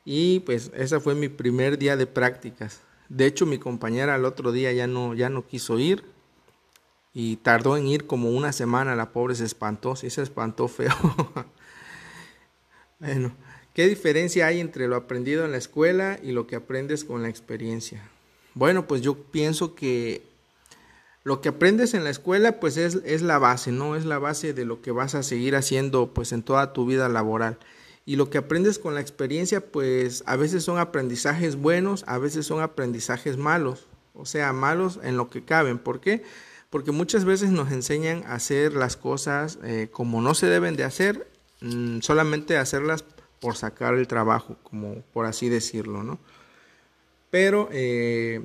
y 0.06 0.40
pues 0.42 0.72
ese 0.76 1.00
fue 1.00 1.16
mi 1.16 1.28
primer 1.28 1.78
día 1.78 1.98
de 1.98 2.08
prácticas. 2.08 2.82
De 3.10 3.26
hecho, 3.26 3.46
mi 3.46 3.60
compañera 3.60 4.16
al 4.16 4.26
otro 4.26 4.52
día 4.52 4.72
ya 4.72 4.88
no, 4.88 5.14
ya 5.14 5.30
no 5.30 5.46
quiso 5.46 5.78
ir 5.78 6.06
y 7.14 7.38
tardó 7.38 7.78
en 7.78 7.88
ir 7.88 8.08
como 8.08 8.30
una 8.30 8.52
semana, 8.52 8.96
la 8.96 9.12
pobre 9.12 9.36
se 9.36 9.46
espantó, 9.46 9.96
sí 9.96 10.10
se 10.10 10.22
espantó 10.22 10.68
feo. 10.68 10.94
Bueno, 13.00 13.36
¿qué 13.74 13.88
diferencia 13.88 14.48
hay 14.48 14.62
entre 14.62 14.88
lo 14.88 14.96
aprendido 14.96 15.44
en 15.44 15.52
la 15.52 15.58
escuela 15.58 16.18
y 16.24 16.32
lo 16.32 16.48
que 16.48 16.56
aprendes 16.56 17.04
con 17.04 17.22
la 17.22 17.30
experiencia? 17.30 18.10
Bueno, 18.54 18.88
pues 18.88 19.02
yo 19.02 19.16
pienso 19.16 19.76
que 19.76 20.24
lo 21.26 21.42
que 21.42 21.50
aprendes 21.50 21.94
en 21.94 22.06
la 22.06 22.10
escuela 22.10 22.60
pues 22.62 22.78
es, 22.78 23.00
es, 23.04 23.22
la 23.22 23.38
base, 23.38 23.74
¿no? 23.74 23.98
Es 23.98 24.06
la 24.06 24.18
base 24.18 24.54
de 24.54 24.64
lo 24.64 24.82
que 24.82 24.92
vas 24.92 25.14
a 25.14 25.24
seguir 25.24 25.58
haciendo 25.58 26.14
pues 26.14 26.32
en 26.32 26.42
toda 26.42 26.72
tu 26.72 26.86
vida 26.86 27.10
laboral. 27.10 27.58
Y 28.06 28.16
lo 28.16 28.30
que 28.30 28.38
aprendes 28.38 28.80
con 28.80 28.94
la 28.94 29.02
experiencia 29.02 29.60
pues 29.60 30.24
a 30.26 30.38
veces 30.38 30.64
son 30.64 30.78
aprendizajes 30.80 31.58
buenos, 31.58 32.06
a 32.08 32.18
veces 32.18 32.46
son 32.46 32.62
aprendizajes 32.62 33.36
malos, 33.36 33.88
o 34.14 34.26
sea, 34.26 34.54
malos 34.54 35.00
en 35.04 35.18
lo 35.18 35.30
que 35.30 35.44
caben. 35.44 35.80
¿Por 35.80 36.00
qué? 36.00 36.24
Porque 36.70 36.92
muchas 36.92 37.26
veces 37.26 37.50
nos 37.50 37.74
enseñan 37.74 38.24
a 38.26 38.36
hacer 38.36 38.74
las 38.74 38.96
cosas 38.96 39.60
eh, 39.64 39.90
como 39.92 40.22
no 40.22 40.34
se 40.34 40.48
deben 40.48 40.78
de 40.78 40.86
hacer 40.86 41.35
Mm, 41.66 42.02
solamente 42.02 42.58
hacerlas 42.58 43.04
por 43.40 43.56
sacar 43.56 43.96
el 43.96 44.08
trabajo, 44.08 44.58
como 44.64 45.02
por 45.14 45.26
así 45.26 45.50
decirlo, 45.50 46.04
¿no? 46.04 46.20
Pero 47.32 47.70
eh, 47.72 48.44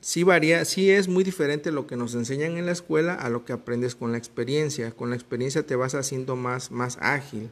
sí 0.00 0.22
varía, 0.22 0.64
sí 0.64 0.90
es 0.90 1.08
muy 1.08 1.24
diferente 1.24 1.72
lo 1.72 1.86
que 1.88 1.96
nos 1.96 2.14
enseñan 2.14 2.56
en 2.56 2.66
la 2.66 2.72
escuela 2.72 3.14
a 3.14 3.28
lo 3.28 3.44
que 3.44 3.52
aprendes 3.52 3.96
con 3.96 4.12
la 4.12 4.18
experiencia. 4.18 4.92
Con 4.92 5.10
la 5.10 5.16
experiencia 5.16 5.66
te 5.66 5.74
vas 5.76 5.94
haciendo 5.96 6.36
más, 6.36 6.70
más 6.70 6.96
ágil. 7.00 7.50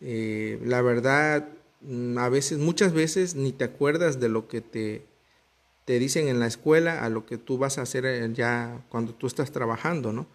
Eh, 0.00 0.60
la 0.64 0.80
verdad, 0.82 1.48
mm, 1.82 2.18
a 2.18 2.28
veces, 2.28 2.58
muchas 2.58 2.92
veces 2.92 3.34
ni 3.34 3.52
te 3.52 3.64
acuerdas 3.64 4.20
de 4.20 4.28
lo 4.28 4.48
que 4.48 4.60
te, 4.60 5.06
te 5.84 5.98
dicen 5.98 6.28
en 6.28 6.40
la 6.40 6.46
escuela 6.46 7.04
a 7.04 7.08
lo 7.10 7.26
que 7.26 7.38
tú 7.38 7.58
vas 7.58 7.78
a 7.78 7.82
hacer 7.82 8.06
eh, 8.06 8.30
ya 8.34 8.84
cuando 8.90 9.14
tú 9.14 9.26
estás 9.26 9.52
trabajando, 9.52 10.12
¿no? 10.12 10.26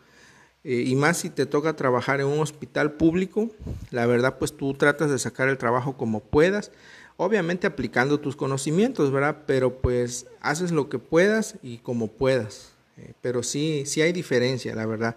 Eh, 0.63 0.84
y 0.86 0.96
más 0.96 1.18
si 1.18 1.30
te 1.30 1.48
toca 1.48 1.75
trabajar 1.75 2.22
en 2.22 2.27
un 2.27 2.39
hospital 2.39 2.94
público, 2.94 3.50
la 3.89 4.06
verdad 4.06 4.38
pues 4.38 4.56
tú 4.56 4.74
tratas 4.75 5.10
de 5.10 5.18
sacar 5.18 5.50
el 5.50 5.58
trabajo 5.58 5.98
como 5.98 6.20
puedas, 6.20 6.72
obviamente 7.18 7.65
aplicando 7.65 8.20
tus 8.20 8.36
conocimientos, 8.36 9.12
¿verdad? 9.12 9.44
Pero 9.48 9.82
pues 9.82 10.27
haces 10.39 10.72
lo 10.72 10.88
que 10.88 11.00
puedas 11.00 11.56
y 11.63 11.80
como 11.80 12.08
puedas, 12.08 12.74
eh, 12.98 13.13
pero 13.22 13.41
sí, 13.41 13.84
sí 13.88 14.01
hay 14.01 14.13
diferencia, 14.13 14.75
la 14.75 14.86
verdad. 14.86 15.15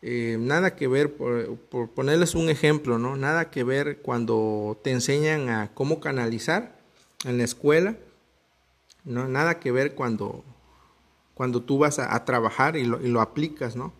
Eh, 0.00 0.36
nada 0.40 0.74
que 0.74 0.88
ver, 0.88 1.14
por, 1.14 1.90
ponerles 1.90 2.34
un 2.34 2.48
ejemplo, 2.48 2.98
¿no? 2.98 3.16
Nada 3.16 3.50
que 3.50 3.64
ver 3.64 3.98
cuando 3.98 4.80
te 4.82 4.90
enseñan 4.90 5.48
a 5.48 5.70
cómo 5.74 6.00
canalizar 6.00 6.76
en 7.24 7.38
la 7.38 7.44
escuela, 7.44 7.96
¿no? 9.04 9.28
Nada 9.28 9.60
que 9.60 9.70
ver 9.70 9.94
cuando, 9.94 10.44
cuando 11.34 11.62
tú 11.62 11.78
vas 11.78 11.98
a, 11.98 12.16
a 12.16 12.24
trabajar 12.24 12.76
y 12.76 12.84
lo, 12.84 13.00
y 13.00 13.08
lo 13.08 13.20
aplicas, 13.20 13.76
¿no? 13.76 13.92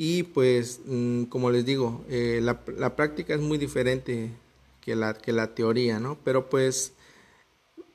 Y 0.00 0.22
pues, 0.22 0.80
mm, 0.86 1.24
como 1.24 1.50
les 1.50 1.64
digo, 1.64 2.04
eh, 2.08 2.38
la, 2.40 2.60
la, 2.76 2.94
práctica 2.94 3.34
es 3.34 3.40
muy 3.40 3.58
diferente 3.58 4.30
que 4.80 4.94
la, 4.94 5.12
que 5.12 5.32
la 5.32 5.56
teoría, 5.56 5.98
¿no? 5.98 6.16
Pero 6.22 6.48
pues 6.48 6.92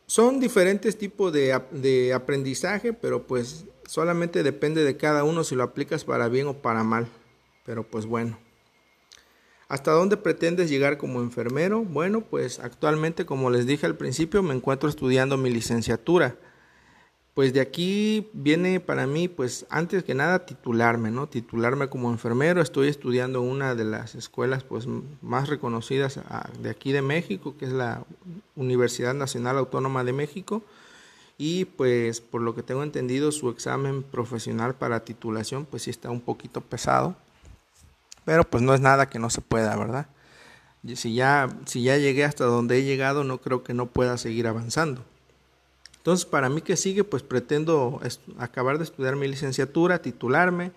son 0.06 0.42
diferentes 0.42 0.98
tipos 0.98 1.32
de, 1.32 1.58
de 1.72 2.14
aprendizaje, 2.14 2.92
pero 2.92 3.24
pues 3.26 3.64
solamente 3.88 4.44
depende 4.44 4.84
de 4.84 4.98
cada 4.98 5.24
uno 5.24 5.46
si 5.46 5.56
lo 5.56 5.64
aplicas 5.64 6.04
para 6.04 6.28
bien 6.28 6.48
o 6.48 6.56
para 6.56 6.84
mal. 6.84 7.08
Pero 7.66 7.88
pues 7.88 8.06
bueno. 8.06 8.38
¿Hasta 9.70 9.92
dónde 9.92 10.18
pretendes 10.18 10.70
llegar 10.70 10.98
como 10.98 11.22
enfermero? 11.22 11.86
Bueno, 11.86 12.20
pues 12.20 12.60
actualmente, 12.60 13.26
como 13.26 13.50
les 13.50 13.66
dije 13.66 13.86
al 13.86 13.96
principio, 13.96 14.44
me 14.44 14.54
encuentro 14.54 14.90
estudiando 14.90 15.38
mi 15.38 15.50
licenciatura 15.50 16.36
pues 17.34 17.52
de 17.52 17.62
aquí 17.62 18.30
viene 18.34 18.80
para 18.80 19.08
mí, 19.08 19.28
pues 19.28 19.66
antes 19.70 20.04
que 20.04 20.14
nada 20.14 20.46
titularme, 20.46 21.10
¿no? 21.10 21.28
Titularme 21.28 21.90
como 21.90 22.12
enfermero. 22.12 22.62
Estoy 22.62 22.90
estudiando 22.90 23.42
una 23.42 23.74
de 23.74 23.86
las 23.86 24.14
escuelas 24.14 24.64
pues 24.64 24.88
más 25.22 25.50
reconocidas 25.50 26.20
ah, 26.30 26.48
de 26.62 26.70
aquí 26.70 26.92
de 26.92 27.02
México, 27.02 27.56
que 27.58 27.66
es 27.66 27.72
la 27.72 28.06
Universidad 28.56 29.16
Nacional 29.16 29.58
Autónoma 29.58 30.04
de 30.04 30.14
México. 30.14 30.62
Y 31.40 31.66
pues 31.66 32.22
por 32.22 32.42
lo 32.42 32.54
que 32.54 32.62
tengo 32.62 32.84
entendido, 32.84 33.32
su 33.32 33.50
examen 33.50 34.04
profesional 34.04 34.76
para 34.76 35.04
titulación 35.04 35.66
pues 35.66 35.84
sí 35.84 35.90
está 35.90 36.12
un 36.12 36.22
poquito 36.22 36.62
pesado. 36.62 37.16
Pero 38.26 38.44
pues 38.44 38.62
no 38.62 38.76
es 38.76 38.80
nada 38.80 39.10
que 39.10 39.18
no 39.18 39.32
se 39.32 39.42
pueda, 39.42 39.76
¿verdad? 39.76 40.06
Si 40.96 41.16
ya, 41.16 41.50
si 41.66 41.82
ya 41.82 41.98
llegué 41.98 42.26
hasta 42.26 42.46
donde 42.46 42.78
he 42.78 42.84
llegado, 42.84 43.24
no 43.24 43.40
creo 43.40 43.64
que 43.64 43.74
no 43.74 43.88
pueda 43.88 44.18
seguir 44.20 44.46
avanzando. 44.46 45.04
Entonces, 46.04 46.26
para 46.26 46.50
mí 46.50 46.60
que 46.60 46.76
sigue, 46.76 47.06
pues 47.06 47.24
pretendo 47.24 48.02
acabar 48.38 48.78
de 48.78 48.84
estudiar 48.84 49.16
mi 49.16 49.26
licenciatura, 49.26 50.02
titularme 50.02 50.74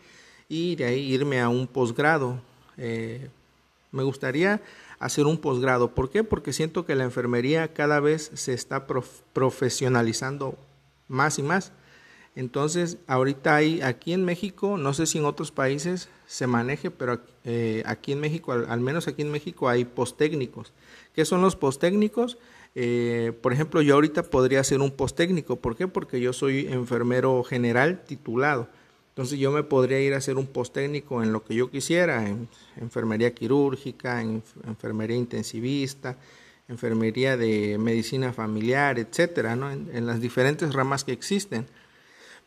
y 0.49 0.77
de 0.77 0.85
ahí 0.85 1.13
irme 1.13 1.41
a 1.41 1.49
un 1.49 1.67
posgrado. 1.67 2.41
Eh, 2.77 3.29
me 3.91 4.05
gustaría 4.05 4.63
hacer 5.01 5.27
un 5.27 5.39
posgrado. 5.39 5.91
¿Por 5.91 6.11
qué? 6.11 6.23
Porque 6.23 6.53
siento 6.53 6.87
que 6.87 6.95
la 6.95 7.03
enfermería 7.03 7.75
cada 7.75 7.99
vez 7.99 8.31
se 8.35 8.55
está 8.55 8.87
profesionalizando 9.33 10.57
más 11.09 11.41
y 11.41 11.43
más. 11.43 11.73
Entonces, 12.37 12.99
ahorita 13.09 13.57
hay 13.57 13.81
aquí 13.81 14.13
en 14.13 14.25
México, 14.25 14.79
no 14.79 14.95
sé 14.95 15.07
si 15.07 15.19
en 15.19 15.25
otros 15.25 15.51
países 15.51 16.09
se 16.29 16.47
maneje, 16.47 16.93
pero 16.93 17.21
eh, 17.43 17.83
aquí 17.85 18.13
en 18.13 18.21
México, 18.21 18.53
al, 18.53 18.71
al, 18.71 18.79
menos 18.79 19.09
aquí 19.09 19.23
en 19.23 19.33
México, 19.33 19.69
hay 19.69 19.87
posttécnicos. 19.87 20.73
¿Qué 21.17 21.25
son 21.25 21.43
los 21.43 21.57
posttécnicos? 21.57 22.39
Eh, 22.79 23.33
por 23.41 23.55
ejemplo, 23.55 23.81
yo 23.81 23.95
ahorita 23.95 24.25
podría 24.25 24.61
hacer 24.61 24.81
un 24.81 24.91
post 24.91 25.17
técnico. 25.17 25.57
¿Por 25.57 25.77
qué? 25.77 25.89
Porque 25.89 26.21
yo 26.21 26.35
soy 26.35 26.67
enfermero 26.69 27.43
general 27.43 28.05
titulado. 28.05 28.69
Entonces 29.09 29.39
yo 29.39 29.51
me 29.51 29.63
podría 29.63 29.99
ir 29.99 30.13
a 30.13 30.19
hacer 30.19 30.37
un 30.37 30.47
post 30.47 30.75
técnico 30.75 31.23
en 31.23 31.33
lo 31.33 31.43
que 31.43 31.55
yo 31.55 31.71
quisiera, 31.71 32.29
en 32.29 32.49
enfermería 32.77 33.35
quirúrgica, 33.35 34.21
en 34.21 34.43
enfermería 34.67 35.17
intensivista, 35.17 36.19
enfermería 36.69 37.39
de 37.39 37.79
medicina 37.79 38.35
familiar, 38.35 38.99
etcétera, 38.99 39.55
en 39.55 40.07
las 40.07 40.21
diferentes 40.21 40.75
ramas 40.75 41.03
que 41.03 41.13
existen 41.13 41.67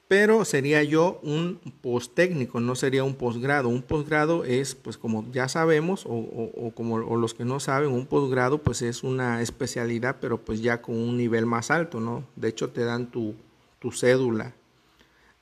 pero 0.10 0.44
sería 0.44 0.82
yo 0.82 1.20
un 1.22 1.60
post 1.82 2.16
técnico, 2.16 2.60
no 2.60 2.74
sería 2.74 3.04
un 3.04 3.14
posgrado. 3.14 3.70
Un 3.70 3.84
posgrado 3.84 4.44
es, 4.44 4.74
pues 4.74 4.98
como 4.98 5.32
ya 5.32 5.48
sabemos, 5.48 6.04
o, 6.08 6.72
como 6.74 6.98
los 6.98 7.36
que 7.36 7.46
no 7.46 7.60
saben, 7.60 7.92
un 7.92 8.08
posgrado 8.08 8.58
pues 8.58 8.82
es 8.82 9.04
una 9.04 9.44
especialidad, 9.44 10.18
pero 10.20 10.40
pues 10.40 10.64
ya 10.64 10.82
con 10.82 10.96
un 10.96 11.16
nivel 11.16 11.46
más 11.46 11.70
alto, 11.70 12.00
¿no? 12.00 12.24
De 12.36 12.48
hecho 12.48 12.72
te 12.72 12.84
dan 12.86 13.12
tu, 13.12 13.36
tu 13.78 13.92
cédula 13.92 14.56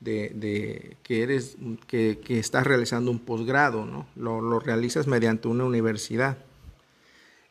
de, 0.01 0.31
de, 0.35 0.97
que 1.01 1.23
eres, 1.23 1.55
que, 1.87 2.19
que, 2.21 2.37
estás 2.37 2.67
realizando 2.67 3.09
un 3.09 3.19
posgrado, 3.19 3.85
¿no? 3.85 4.05
Lo, 4.17 4.41
lo 4.41 4.59
realizas 4.59 5.07
mediante 5.07 5.47
una 5.47 5.63
universidad 5.63 6.39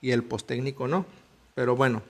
y 0.03 0.11
el 0.11 0.23
post 0.23 0.47
técnico 0.47 0.87
no. 0.87 1.07
Pero 1.55 1.77
bueno, 1.77 2.03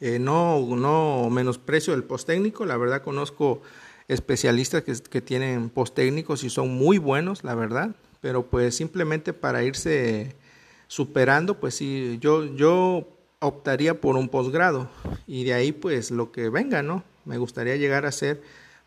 eh, 0.00 0.18
no, 0.18 0.60
no 0.60 1.28
menosprecio 1.28 1.92
el 1.92 2.04
post 2.04 2.26
técnico, 2.26 2.64
la 2.64 2.78
verdad 2.78 3.02
conozco 3.02 3.60
especialistas 4.08 4.82
que, 4.82 5.20
tienen 5.20 5.68
post 5.68 5.94
técnicos 5.94 6.42
y 6.42 6.50
son 6.50 6.70
muy 6.74 6.96
buenos, 6.96 7.44
la 7.44 7.54
verdad, 7.54 7.94
pero 8.20 8.46
pues 8.46 8.74
simplemente 8.74 9.34
para 9.34 9.62
irse 9.62 10.34
superando, 10.86 11.60
pues 11.60 11.74
sí, 11.74 12.18
yo, 12.20 12.44
yo 12.56 13.06
optaría 13.40 14.00
por 14.00 14.16
un 14.16 14.30
posgrado 14.30 14.88
y 15.26 15.44
de 15.44 15.52
ahí 15.52 15.72
pues 15.72 16.10
lo 16.10 16.32
que 16.32 16.48
venga, 16.48 16.82
¿no? 16.82 17.04
Me 17.26 17.36
gustaría 17.36 17.76
llegar 17.76 18.06
a 18.06 18.12
ser, 18.12 18.42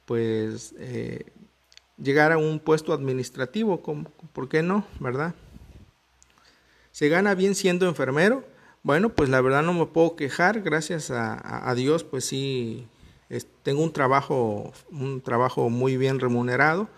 pues, 0.06 0.74
eh, 0.80 1.28
llegar 2.01 2.32
a 2.32 2.40
un 2.40 2.60
puesto 2.60 2.92
administrativo, 2.92 3.82
¿por 4.34 4.50
qué 4.50 4.63
no? 4.63 4.86
¿Verdad? 5.00 5.36
¿Se 6.92 7.08
gana 7.08 7.36
bien 7.36 7.54
siendo 7.54 7.88
enfermero? 7.88 8.44
Bueno, 8.82 9.10
pues 9.10 9.30
la 9.30 9.40
verdad 9.42 9.62
no 9.62 9.74
me 9.74 9.86
puedo 9.86 10.16
quejar, 10.16 10.62
gracias 10.62 11.12
a, 11.12 11.70
a 11.70 11.75
Dios, 11.75 12.04
pues 12.04 12.25
sí, 12.25 12.88
tengo 13.64 13.82
un 13.84 13.94
trabajo, 13.94 14.74
un 14.92 15.22
trabajo 15.22 15.70
muy 15.70 15.98
bien 15.98 16.20
remunerado. 16.20 16.90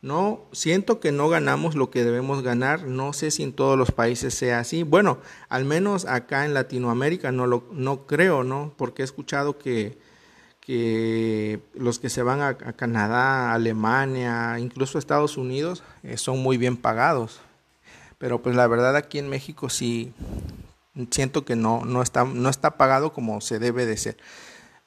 no 0.00 0.44
siento 0.52 1.00
que 1.00 1.10
no 1.10 1.28
ganamos 1.28 1.74
lo 1.74 1.90
que 1.90 2.04
debemos 2.04 2.42
ganar. 2.42 2.84
No 2.84 3.12
sé 3.12 3.30
si 3.30 3.42
en 3.42 3.52
todos 3.52 3.76
los 3.78 3.90
países 3.90 4.34
sea 4.34 4.60
así. 4.60 4.82
Bueno, 4.82 5.18
al 5.48 5.64
menos 5.64 6.04
acá 6.06 6.44
en 6.44 6.54
Latinoamérica 6.54 7.32
no 7.32 7.46
lo 7.46 7.64
no 7.72 8.06
creo, 8.06 8.44
¿no? 8.44 8.72
Porque 8.76 9.02
he 9.02 9.04
escuchado 9.04 9.58
que, 9.58 9.98
que 10.60 11.60
los 11.74 11.98
que 11.98 12.10
se 12.10 12.22
van 12.22 12.42
a, 12.42 12.54
Canadá, 12.54 13.52
Alemania, 13.54 14.58
incluso 14.60 14.98
Estados 14.98 15.36
Unidos, 15.36 15.82
eh, 16.02 16.16
son 16.18 16.38
muy 16.40 16.58
bien 16.58 16.76
pagados. 16.76 17.40
Pero 18.18 18.42
pues 18.42 18.54
la 18.56 18.66
verdad 18.66 18.96
aquí 18.96 19.18
en 19.18 19.28
México 19.28 19.70
sí 19.70 20.12
siento 21.10 21.44
que 21.44 21.56
no, 21.56 21.84
no, 21.84 22.02
está, 22.02 22.24
no 22.24 22.48
está 22.48 22.76
pagado 22.76 23.12
como 23.12 23.40
se 23.40 23.58
debe 23.58 23.86
de 23.86 23.96
ser. 23.96 24.16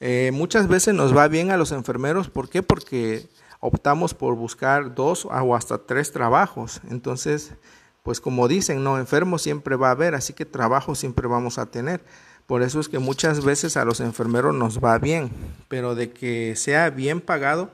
Eh, 0.03 0.31
muchas 0.33 0.67
veces 0.67 0.95
nos 0.95 1.15
va 1.15 1.27
bien 1.27 1.51
a 1.51 1.57
los 1.57 1.71
enfermeros, 1.71 2.27
¿por 2.27 2.49
qué? 2.49 2.63
Porque 2.63 3.27
optamos 3.59 4.15
por 4.15 4.35
buscar 4.35 4.95
dos 4.95 5.25
o 5.25 5.55
hasta 5.55 5.77
tres 5.77 6.11
trabajos. 6.11 6.81
Entonces, 6.89 7.53
pues 8.01 8.19
como 8.19 8.47
dicen, 8.47 8.83
no, 8.83 8.97
enfermos 8.97 9.43
siempre 9.43 9.75
va 9.75 9.89
a 9.89 9.91
haber, 9.91 10.15
así 10.15 10.33
que 10.33 10.43
trabajo 10.43 10.95
siempre 10.95 11.27
vamos 11.27 11.59
a 11.59 11.67
tener. 11.67 12.03
Por 12.47 12.63
eso 12.63 12.79
es 12.79 12.89
que 12.89 12.97
muchas 12.97 13.45
veces 13.45 13.77
a 13.77 13.85
los 13.85 13.99
enfermeros 13.99 14.55
nos 14.55 14.83
va 14.83 14.97
bien, 14.97 15.29
pero 15.67 15.93
de 15.93 16.11
que 16.11 16.55
sea 16.55 16.89
bien 16.89 17.21
pagado, 17.21 17.69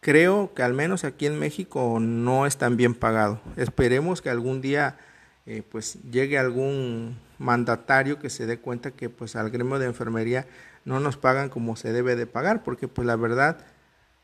creo 0.00 0.52
que 0.54 0.64
al 0.64 0.74
menos 0.74 1.04
aquí 1.04 1.26
en 1.26 1.38
México 1.38 1.98
no 2.00 2.46
es 2.46 2.56
tan 2.56 2.76
bien 2.76 2.94
pagado. 2.96 3.40
Esperemos 3.56 4.20
que 4.20 4.28
algún 4.28 4.60
día 4.60 4.98
eh, 5.46 5.62
pues 5.70 5.98
llegue 6.10 6.36
algún 6.36 7.16
mandatario 7.38 8.18
que 8.18 8.28
se 8.28 8.46
dé 8.46 8.58
cuenta 8.58 8.90
que 8.90 9.08
pues 9.08 9.36
al 9.36 9.50
gremio 9.50 9.78
de 9.78 9.86
enfermería 9.86 10.46
no 10.84 11.00
nos 11.00 11.16
pagan 11.16 11.48
como 11.48 11.76
se 11.76 11.92
debe 11.92 12.16
de 12.16 12.26
pagar, 12.26 12.62
porque 12.62 12.88
pues 12.88 13.06
la 13.06 13.16
verdad 13.16 13.58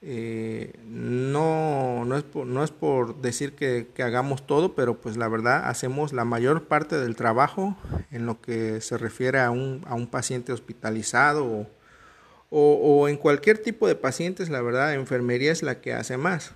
eh, 0.01 0.79
no, 0.85 2.05
no, 2.05 2.17
es 2.17 2.23
por, 2.23 2.47
no 2.47 2.63
es 2.63 2.71
por 2.71 3.21
decir 3.21 3.55
que, 3.55 3.89
hagamos 4.03 4.47
todo, 4.47 4.75
pero 4.75 5.01
pues 5.01 5.17
la 5.17 5.29
verdad 5.29 5.69
hacemos 5.69 6.13
la 6.13 6.25
mayor 6.25 6.65
parte 6.65 6.99
del 6.99 7.17
trabajo 7.17 7.77
en 8.11 8.27
lo 8.27 8.41
que 8.41 8.81
se 8.81 8.97
refiere 8.99 9.41
a 9.41 9.51
un, 9.51 9.85
a 9.87 9.95
un 9.95 10.07
paciente 10.07 10.53
hospitalizado 10.53 11.67
o, 12.51 13.09
en 13.09 13.17
cualquier 13.17 13.59
tipo 13.59 13.87
de 13.87 13.95
pacientes, 13.95 14.49
la 14.49 14.63
verdad, 14.63 14.95
enfermería 14.95 15.53
es 15.53 15.63
la 15.63 15.81
que 15.81 15.93
hace 15.93 16.17
más. 16.17 16.53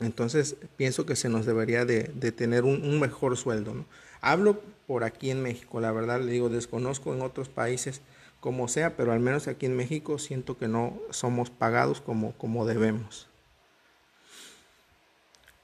Entonces 0.00 0.56
pienso 0.76 1.06
que 1.06 1.16
se 1.16 1.28
nos 1.28 1.46
debería 1.46 1.84
de, 1.84 2.04
tener 2.32 2.64
un, 2.64 3.00
mejor 3.00 3.36
sueldo. 3.36 3.84
Hablo 4.20 4.60
por 4.86 5.04
aquí 5.04 5.30
en 5.30 5.42
México, 5.42 5.80
la 5.80 5.92
verdad 5.92 6.20
le 6.20 6.32
digo, 6.32 6.48
desconozco 6.48 7.14
en 7.14 7.22
otros 7.22 7.48
países 7.48 8.00
como 8.40 8.68
sea, 8.68 8.96
pero 8.96 9.12
al 9.12 9.20
menos 9.20 9.48
aquí 9.48 9.66
en 9.66 9.76
México 9.76 10.18
siento 10.18 10.56
que 10.56 10.68
no 10.68 10.98
somos 11.10 11.50
pagados 11.50 12.00
como, 12.00 12.32
como 12.32 12.66
debemos. 12.66 13.28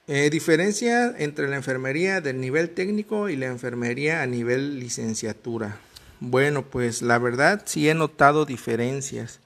Eh, 0.06 0.28
diferencia 0.28 1.14
entre 1.16 1.48
la 1.48 1.56
enfermería 1.56 2.20
del 2.20 2.40
nivel 2.40 2.70
técnico 2.70 3.30
y 3.30 3.36
la 3.36 3.46
enfermería 3.46 4.20
a 4.20 4.26
nivel 4.26 4.78
licenciatura. 4.78 5.78
Bueno, 6.20 6.62
pues 6.62 7.00
la 7.00 7.18
verdad 7.18 7.62
sí 7.64 7.88
he 7.88 7.94
notado 7.94 8.44
diferencias. 8.44 9.40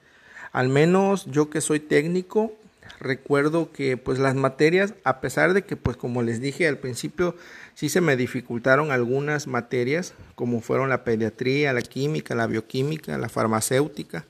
Al 0.51 0.67
menos 0.67 1.25
yo 1.27 1.49
que 1.49 1.61
soy 1.61 1.79
técnico, 1.79 2.53
recuerdo 2.99 3.71
que 3.71 3.97
pues 3.97 4.19
las 4.19 4.35
materias, 4.35 4.93
a 5.03 5.21
pesar 5.21 5.53
de 5.53 5.63
que 5.63 5.75
pues 5.75 5.97
como 5.97 6.21
les 6.21 6.41
dije 6.41 6.67
al 6.67 6.77
principio, 6.77 7.35
sí 7.73 7.89
se 7.89 8.01
me 8.01 8.17
dificultaron 8.17 8.91
algunas 8.91 9.47
materias, 9.47 10.13
como 10.35 10.61
fueron 10.61 10.89
la 10.89 11.03
pediatría, 11.03 11.73
la 11.73 11.81
química, 11.81 12.35
la 12.35 12.47
bioquímica, 12.47 13.17
la 13.17 13.29
farmacéutica. 13.29 14.25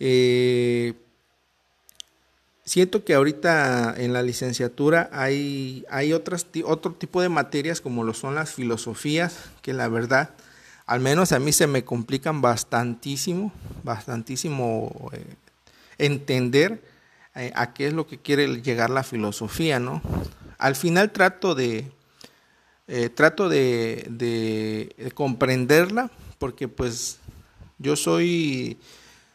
Eh, 0.00 0.94
siento 2.64 3.04
que 3.04 3.14
ahorita 3.14 3.94
en 3.96 4.12
la 4.12 4.22
licenciatura 4.22 5.10
hay, 5.12 5.84
hay 5.90 6.12
otras, 6.12 6.46
otro 6.64 6.92
tipo 6.92 7.20
de 7.20 7.28
materias 7.28 7.80
como 7.80 8.04
lo 8.04 8.14
son 8.14 8.34
las 8.34 8.52
filosofías, 8.52 9.50
que 9.62 9.72
la 9.72 9.88
verdad, 9.88 10.30
al 10.86 11.00
menos 11.00 11.32
a 11.32 11.38
mí 11.38 11.52
se 11.52 11.66
me 11.66 11.84
complican 11.84 12.40
bastantísimo, 12.40 13.52
bastantísimo 13.84 15.10
eh, 15.12 15.24
entender 15.98 16.80
eh, 17.38 17.52
a 17.54 17.72
qué 17.72 17.86
es 17.86 17.92
lo 17.92 18.08
que 18.08 18.18
quiere 18.18 18.60
llegar 18.62 18.90
la 18.90 19.04
filosofía, 19.04 19.78
¿no? 19.78 20.02
Al 20.58 20.74
final 20.74 21.12
trato 21.12 21.54
de, 21.54 21.88
eh, 22.88 23.10
trato 23.10 23.48
de, 23.48 25.12
comprenderla 25.14 26.10
porque 26.38 26.66
pues 26.66 27.18
yo 27.78 27.94
soy 27.94 28.76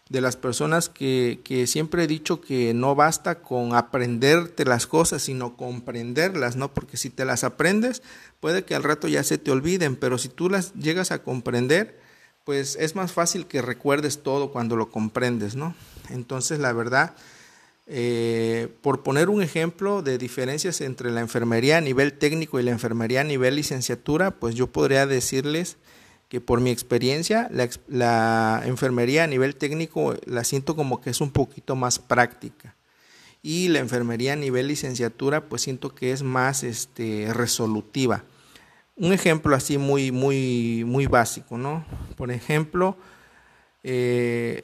de 0.09 0.19
las 0.19 0.35
personas 0.35 0.89
que, 0.89 1.39
siempre 1.65 2.03
he 2.03 2.07
dicho 2.07 2.41
que 2.41 2.73
no 2.73 2.93
basta 2.93 3.39
con 3.39 3.73
aprenderte 3.73 4.65
las 4.65 4.85
cosas, 4.85 5.21
sino 5.21 5.55
comprenderlas, 5.55 6.57
¿no? 6.57 6.73
Porque 6.73 6.97
si 6.97 7.09
te 7.09 7.23
las 7.23 7.45
aprendes, 7.45 8.03
puede 8.41 8.65
que 8.65 8.75
al 8.75 8.83
rato 8.83 9.07
ya 9.07 9.23
se 9.23 9.37
te 9.37 9.49
olviden, 9.49 9.95
pero 9.95 10.17
si 10.17 10.27
tú 10.27 10.49
las 10.49 10.73
llegas 10.73 11.11
a 11.11 11.23
comprender, 11.23 12.01
pues 12.43 12.75
es 12.81 12.97
más 12.97 13.13
fácil 13.13 13.45
que 13.45 13.61
recuerdes 13.61 14.23
todo 14.23 14.51
cuando 14.51 14.75
lo 14.75 14.91
comprendes, 14.91 15.55
¿no? 15.55 15.73
Entonces, 16.09 16.59
la 16.59 16.73
verdad, 16.73 17.15
eh, 17.85 18.69
por 18.81 19.03
poner 19.03 19.29
un 19.29 19.41
ejemplo 19.41 20.01
de 20.01 20.17
diferencias 20.17 20.79
entre 20.79 21.11
la 21.11 21.19
enfermería 21.19 21.77
a 21.77 21.81
nivel 21.81 22.13
técnico 22.13 22.59
y 22.59 22.63
la 22.63 22.71
enfermería 22.71 23.21
a 23.21 23.25
nivel 23.25 23.55
licenciatura, 23.55 24.31
pues 24.31 24.55
yo 24.55 24.67
podría 24.67 25.05
decirles 25.05 25.77
que 26.29 26.39
por 26.39 26.61
mi 26.61 26.71
experiencia 26.71 27.49
la, 27.51 28.63
enfermería 28.65 29.25
a 29.25 29.27
nivel 29.27 29.55
técnico 29.55 30.15
la 30.25 30.43
siento 30.43 30.75
como 30.75 31.01
que 31.01 31.09
es 31.09 31.21
un 31.21 31.31
poquito 31.31 31.75
más 31.75 31.99
práctica 31.99 32.75
y 33.41 33.67
la 33.67 33.79
enfermería 33.79 34.33
a 34.33 34.37
nivel 34.37 34.67
licenciatura 34.67 35.49
pues 35.49 35.61
siento 35.61 35.93
que 35.93 36.11
es 36.11 36.23
más 36.23 36.63
este, 36.63 37.31
resolutiva. 37.33 38.23
Un 38.95 39.11
ejemplo 39.11 39.55
así 39.55 39.77
muy, 39.77 40.11
muy, 40.11 40.83
muy 40.85 41.07
básico, 41.07 41.57
¿no? 41.57 41.85
Por 42.15 42.31
ejemplo, 42.31 42.95
eh, 43.83 44.61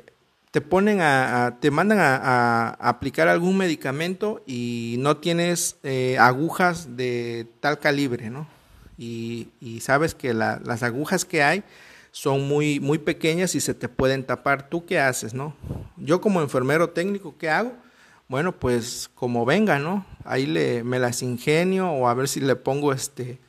te 0.52 0.62
ponen 0.62 1.00
a, 1.02 1.58
te 1.60 1.70
mandan 1.70 2.00
a, 2.00 2.70
aplicar 2.80 3.28
algún 3.28 3.58
medicamento 3.58 4.42
y 4.48 4.96
no 5.00 5.18
tienes 5.18 5.78
eh, 5.84 6.18
agujas 6.20 6.98
de 6.98 7.48
tal 7.60 7.80
calibre, 7.80 8.30
¿no? 8.30 8.48
Y, 8.98 9.50
sabes 9.82 10.14
que 10.14 10.34
las 10.34 10.84
agujas 10.84 11.24
que 11.24 11.42
hay 11.42 11.64
son 12.12 12.48
muy, 12.48 12.80
muy 12.82 12.98
pequeñas 12.98 13.56
y 13.56 13.62
se 13.62 13.74
te 13.74 13.88
pueden 13.88 14.26
tapar. 14.26 14.68
¿Tú 14.70 14.86
qué 14.86 15.00
haces, 15.00 15.34
no? 15.34 15.56
Yo 15.96 16.20
como 16.20 16.42
enfermero 16.42 16.90
técnico, 16.90 17.36
¿qué 17.38 17.50
hago? 17.50 17.72
Bueno, 18.28 18.52
pues 18.52 19.10
como 19.16 19.46
venga, 19.46 19.80
¿no? 19.80 20.06
Ahí 20.26 20.46
le, 20.46 20.84
me 20.84 21.00
las 21.00 21.22
ingenio 21.22 21.90
o 21.90 22.08
a 22.08 22.14
ver 22.14 22.28
si 22.28 22.42
le 22.42 22.56
pongo 22.56 22.92
este, 22.92 23.40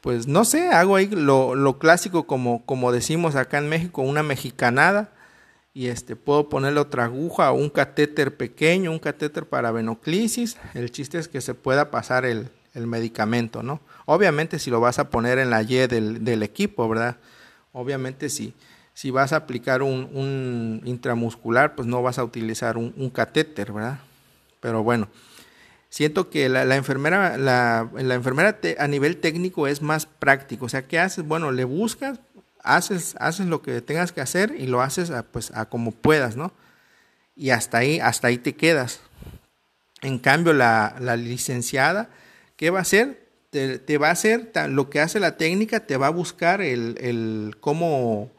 pues 0.00 0.28
no 0.28 0.44
sé, 0.44 0.68
hago 0.68 0.96
ahí 0.96 1.08
lo, 1.08 1.54
lo 1.54 1.78
clásico 1.78 2.26
como, 2.26 2.64
como 2.64 2.92
decimos 2.92 3.34
acá 3.34 3.58
en 3.58 3.68
México, 3.68 4.02
una 4.02 4.22
mexicanada 4.22 5.15
y 5.76 5.88
este 5.88 6.16
puedo 6.16 6.48
ponerle 6.48 6.80
otra 6.80 7.04
aguja 7.04 7.52
o 7.52 7.56
un 7.56 7.68
catéter 7.68 8.34
pequeño, 8.38 8.90
un 8.90 8.98
catéter 8.98 9.44
para 9.44 9.72
venoclisis. 9.72 10.56
El 10.72 10.90
chiste 10.90 11.18
es 11.18 11.28
que 11.28 11.42
se 11.42 11.52
pueda 11.52 11.90
pasar 11.90 12.24
el, 12.24 12.48
medicamento, 12.74 13.62
¿no? 13.62 13.82
Obviamente 14.06 14.58
si 14.58 14.70
lo 14.70 14.80
vas 14.80 14.98
a 14.98 15.10
poner 15.10 15.38
en 15.38 15.50
la 15.50 15.62
Y 15.62 15.86
del, 15.86 16.42
equipo, 16.42 16.88
¿verdad? 16.88 17.18
Obviamente 17.72 18.30
si, 18.30 18.54
si 18.94 19.10
vas 19.10 19.34
a 19.34 19.36
aplicar 19.36 19.82
un, 19.82 20.80
intramuscular, 20.86 21.74
pues 21.74 21.86
no 21.86 22.02
vas 22.02 22.18
a 22.18 22.24
utilizar 22.24 22.78
un, 22.78 23.10
catéter, 23.10 23.70
¿verdad? 23.70 23.98
Pero 24.60 24.82
bueno, 24.82 25.08
siento 25.90 26.30
que 26.30 26.48
la, 26.48 26.74
enfermera, 26.74 27.36
la, 27.36 27.90
la 27.92 28.14
enfermera 28.14 28.58
a 28.78 28.88
nivel 28.88 29.18
técnico 29.18 29.66
es 29.66 29.82
más 29.82 30.06
práctico. 30.06 30.64
O 30.64 30.68
sea, 30.70 30.86
¿qué 30.86 30.98
haces? 30.98 31.26
Bueno, 31.26 31.52
le 31.52 31.64
buscas, 31.64 32.18
haces, 32.66 33.14
haces 33.18 33.46
lo 33.46 33.62
que 33.62 33.80
tengas 33.80 34.12
que 34.12 34.20
hacer 34.20 34.54
y 34.58 34.66
lo 34.66 34.82
haces 34.82 35.10
a, 35.10 35.22
pues 35.22 35.50
a 35.52 35.66
como 35.66 35.92
puedas, 35.92 36.36
¿no? 36.36 36.52
Y 37.34 37.50
hasta 37.50 37.78
ahí, 37.78 38.00
hasta 38.00 38.28
ahí 38.28 38.38
te 38.38 38.54
quedas. 38.54 39.00
En 40.02 40.18
cambio, 40.18 40.52
la, 40.52 40.94
licenciada, 41.16 42.10
¿qué 42.56 42.70
va 42.70 42.80
a 42.80 42.82
hacer? 42.82 43.26
Te, 43.50 43.96
va 43.96 44.08
a 44.08 44.12
hacer 44.12 44.50
lo 44.68 44.90
que 44.90 45.00
hace 45.00 45.18
la 45.18 45.38
técnica, 45.38 45.80
te 45.80 45.96
va 45.96 46.08
a 46.08 46.10
buscar 46.10 46.60
el, 46.60 47.56
cómo, 47.60 48.30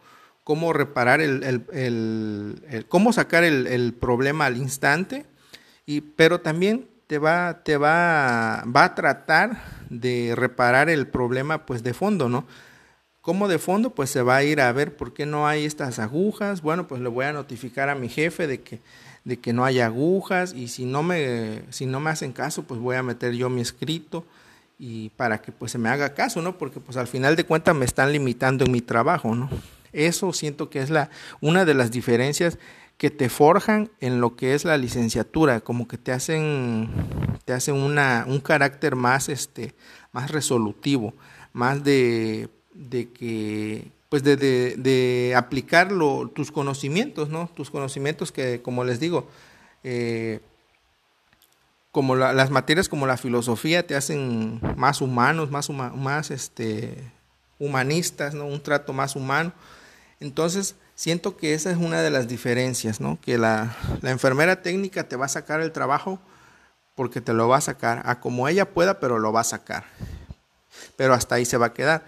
cómo 0.44 0.74
reparar 0.74 1.22
el, 1.22 2.86
cómo 2.88 3.13
sacar 3.13 3.44
el, 3.44 3.94
problema 3.94 4.46
al 4.46 4.58
instante, 4.58 5.26
y, 5.88 6.02
pero 6.02 6.42
también 6.42 6.88
te 7.08 7.18
va, 7.18 7.63
te 7.63 7.78
va, 7.78 8.63
va 8.66 8.84
a 8.84 8.96
tratar 8.96 9.63
de 9.90 10.34
reparar 10.36 10.90
el 10.90 11.08
problema 11.08 11.66
pues 11.66 11.82
de 11.82 11.94
fondo, 11.96 12.30
¿no? 12.30 12.46
Como 13.28 13.50
de 13.50 13.60
fondo, 13.60 13.90
pues 13.90 14.10
se 14.10 14.22
va 14.22 14.38
a 14.38 14.44
ir 14.46 14.62
a 14.62 14.72
ver 14.72 14.96
por 14.96 15.13
qué 15.13 15.26
no 15.26 15.50
hay 15.50 15.66
estas 15.66 16.00
agujas. 16.00 16.62
Bueno, 16.62 16.88
pues 16.88 17.02
le 17.02 17.10
voy 17.10 17.26
a 17.26 17.34
notificar 17.34 17.90
a 17.90 17.96
mi 17.96 18.08
jefe 18.08 18.48
de 18.48 18.62
que, 18.62 18.80
de 19.26 19.38
que 19.38 19.52
no 19.52 19.66
hay 19.66 19.82
agujas 19.82 20.54
y 20.54 20.70
si 20.70 20.86
no, 20.86 21.04
me, 21.04 21.63
si 21.70 21.88
no 21.88 22.00
me 22.00 22.10
hacen 22.10 22.32
caso, 22.32 22.63
pues 22.63 22.80
voy 22.80 22.96
a 22.96 23.04
meter 23.04 23.34
yo 23.34 23.50
mi 23.50 23.60
escrito 23.60 24.26
y 24.80 25.10
para 25.10 25.42
que 25.42 25.52
pues 25.52 25.74
se 25.74 25.78
me 25.78 25.90
haga 25.90 26.13
caso, 26.13 26.42
¿no? 26.42 26.58
Porque 26.58 26.80
pues 26.80 26.96
al 26.96 27.08
final 27.08 27.36
de 27.36 27.44
cuentas 27.44 27.76
me 27.76 27.84
están 27.84 28.13
limitando 28.13 28.63
en 28.63 28.72
mi 28.72 28.80
trabajo, 28.80 29.36
¿no? 29.36 29.50
Eso 29.92 30.32
siento 30.32 30.70
que 30.70 30.80
es 30.80 30.90
la, 30.90 31.10
una 31.42 31.66
de 31.66 31.74
las 31.74 31.92
diferencias 31.92 32.58
que 32.98 33.10
te 33.10 33.28
forjan 33.28 33.92
en 34.00 34.22
lo 34.22 34.38
que 34.38 34.54
es 34.54 34.63
la 34.63 34.78
licenciatura, 34.78 35.60
como 35.60 35.86
que 35.90 35.98
te 35.98 36.13
hacen, 36.13 36.90
te 37.44 37.52
hacen 37.52 37.76
una, 37.76 38.24
un 38.26 38.40
carácter 38.40 38.96
más, 38.96 39.28
este, 39.28 39.76
más 40.13 40.32
resolutivo, 40.32 41.13
más 41.52 41.84
de, 41.84 42.50
de 42.78 43.10
que, 43.12 43.92
pues 44.10 44.24
de, 44.24 44.38
de, 44.38 45.34
aplicar 45.36 45.90
tus 46.34 46.52
conocimientos, 46.52 47.30
¿no? 47.30 47.50
Tus 47.56 47.70
conocimientos 47.72 48.32
que, 48.32 48.62
como 48.62 48.84
les 48.84 49.00
digo, 49.00 49.28
eh, 49.84 50.40
como 51.92 52.16
las 52.16 52.52
materias 52.52 52.90
como 52.90 53.08
la 53.08 53.18
filosofía 53.18 53.86
te 53.86 53.96
hacen 53.96 54.62
más 54.76 55.02
humanos, 55.02 55.50
más, 55.50 55.70
más 55.70 56.30
este, 56.30 56.96
humanistas, 57.58 58.36
¿no? 58.36 58.46
Un 58.46 58.62
trato 58.62 58.94
más 58.94 59.16
humano. 59.16 59.52
Entonces, 60.20 60.76
siento 60.94 61.38
que 61.38 61.54
esa 61.54 61.72
es 61.72 61.78
una 61.78 62.02
de 62.02 62.12
las 62.12 62.28
diferencias, 62.28 63.02
¿no? 63.02 63.20
Que 63.20 63.38
la, 63.38 63.76
la 64.02 64.12
enfermera 64.12 64.62
técnica 64.62 65.08
te 65.08 65.16
va 65.16 65.26
a 65.26 65.30
sacar 65.30 65.62
el 65.62 65.72
trabajo 65.72 66.20
porque 66.96 67.22
te 67.22 67.34
lo 67.34 67.48
va 67.48 67.58
a 67.58 67.62
sacar, 67.62 68.02
a 68.06 68.20
como 68.20 68.48
ella 68.48 68.70
pueda, 68.70 69.00
pero 69.00 69.20
lo 69.20 69.32
va 69.32 69.42
a 69.42 69.46
sacar. 69.46 69.86
Pero 70.96 71.13
hasta 71.13 71.36
ahí 71.36 71.46
se 71.46 71.58
va 71.58 71.68
a 71.68 71.74
quedar. 71.74 72.04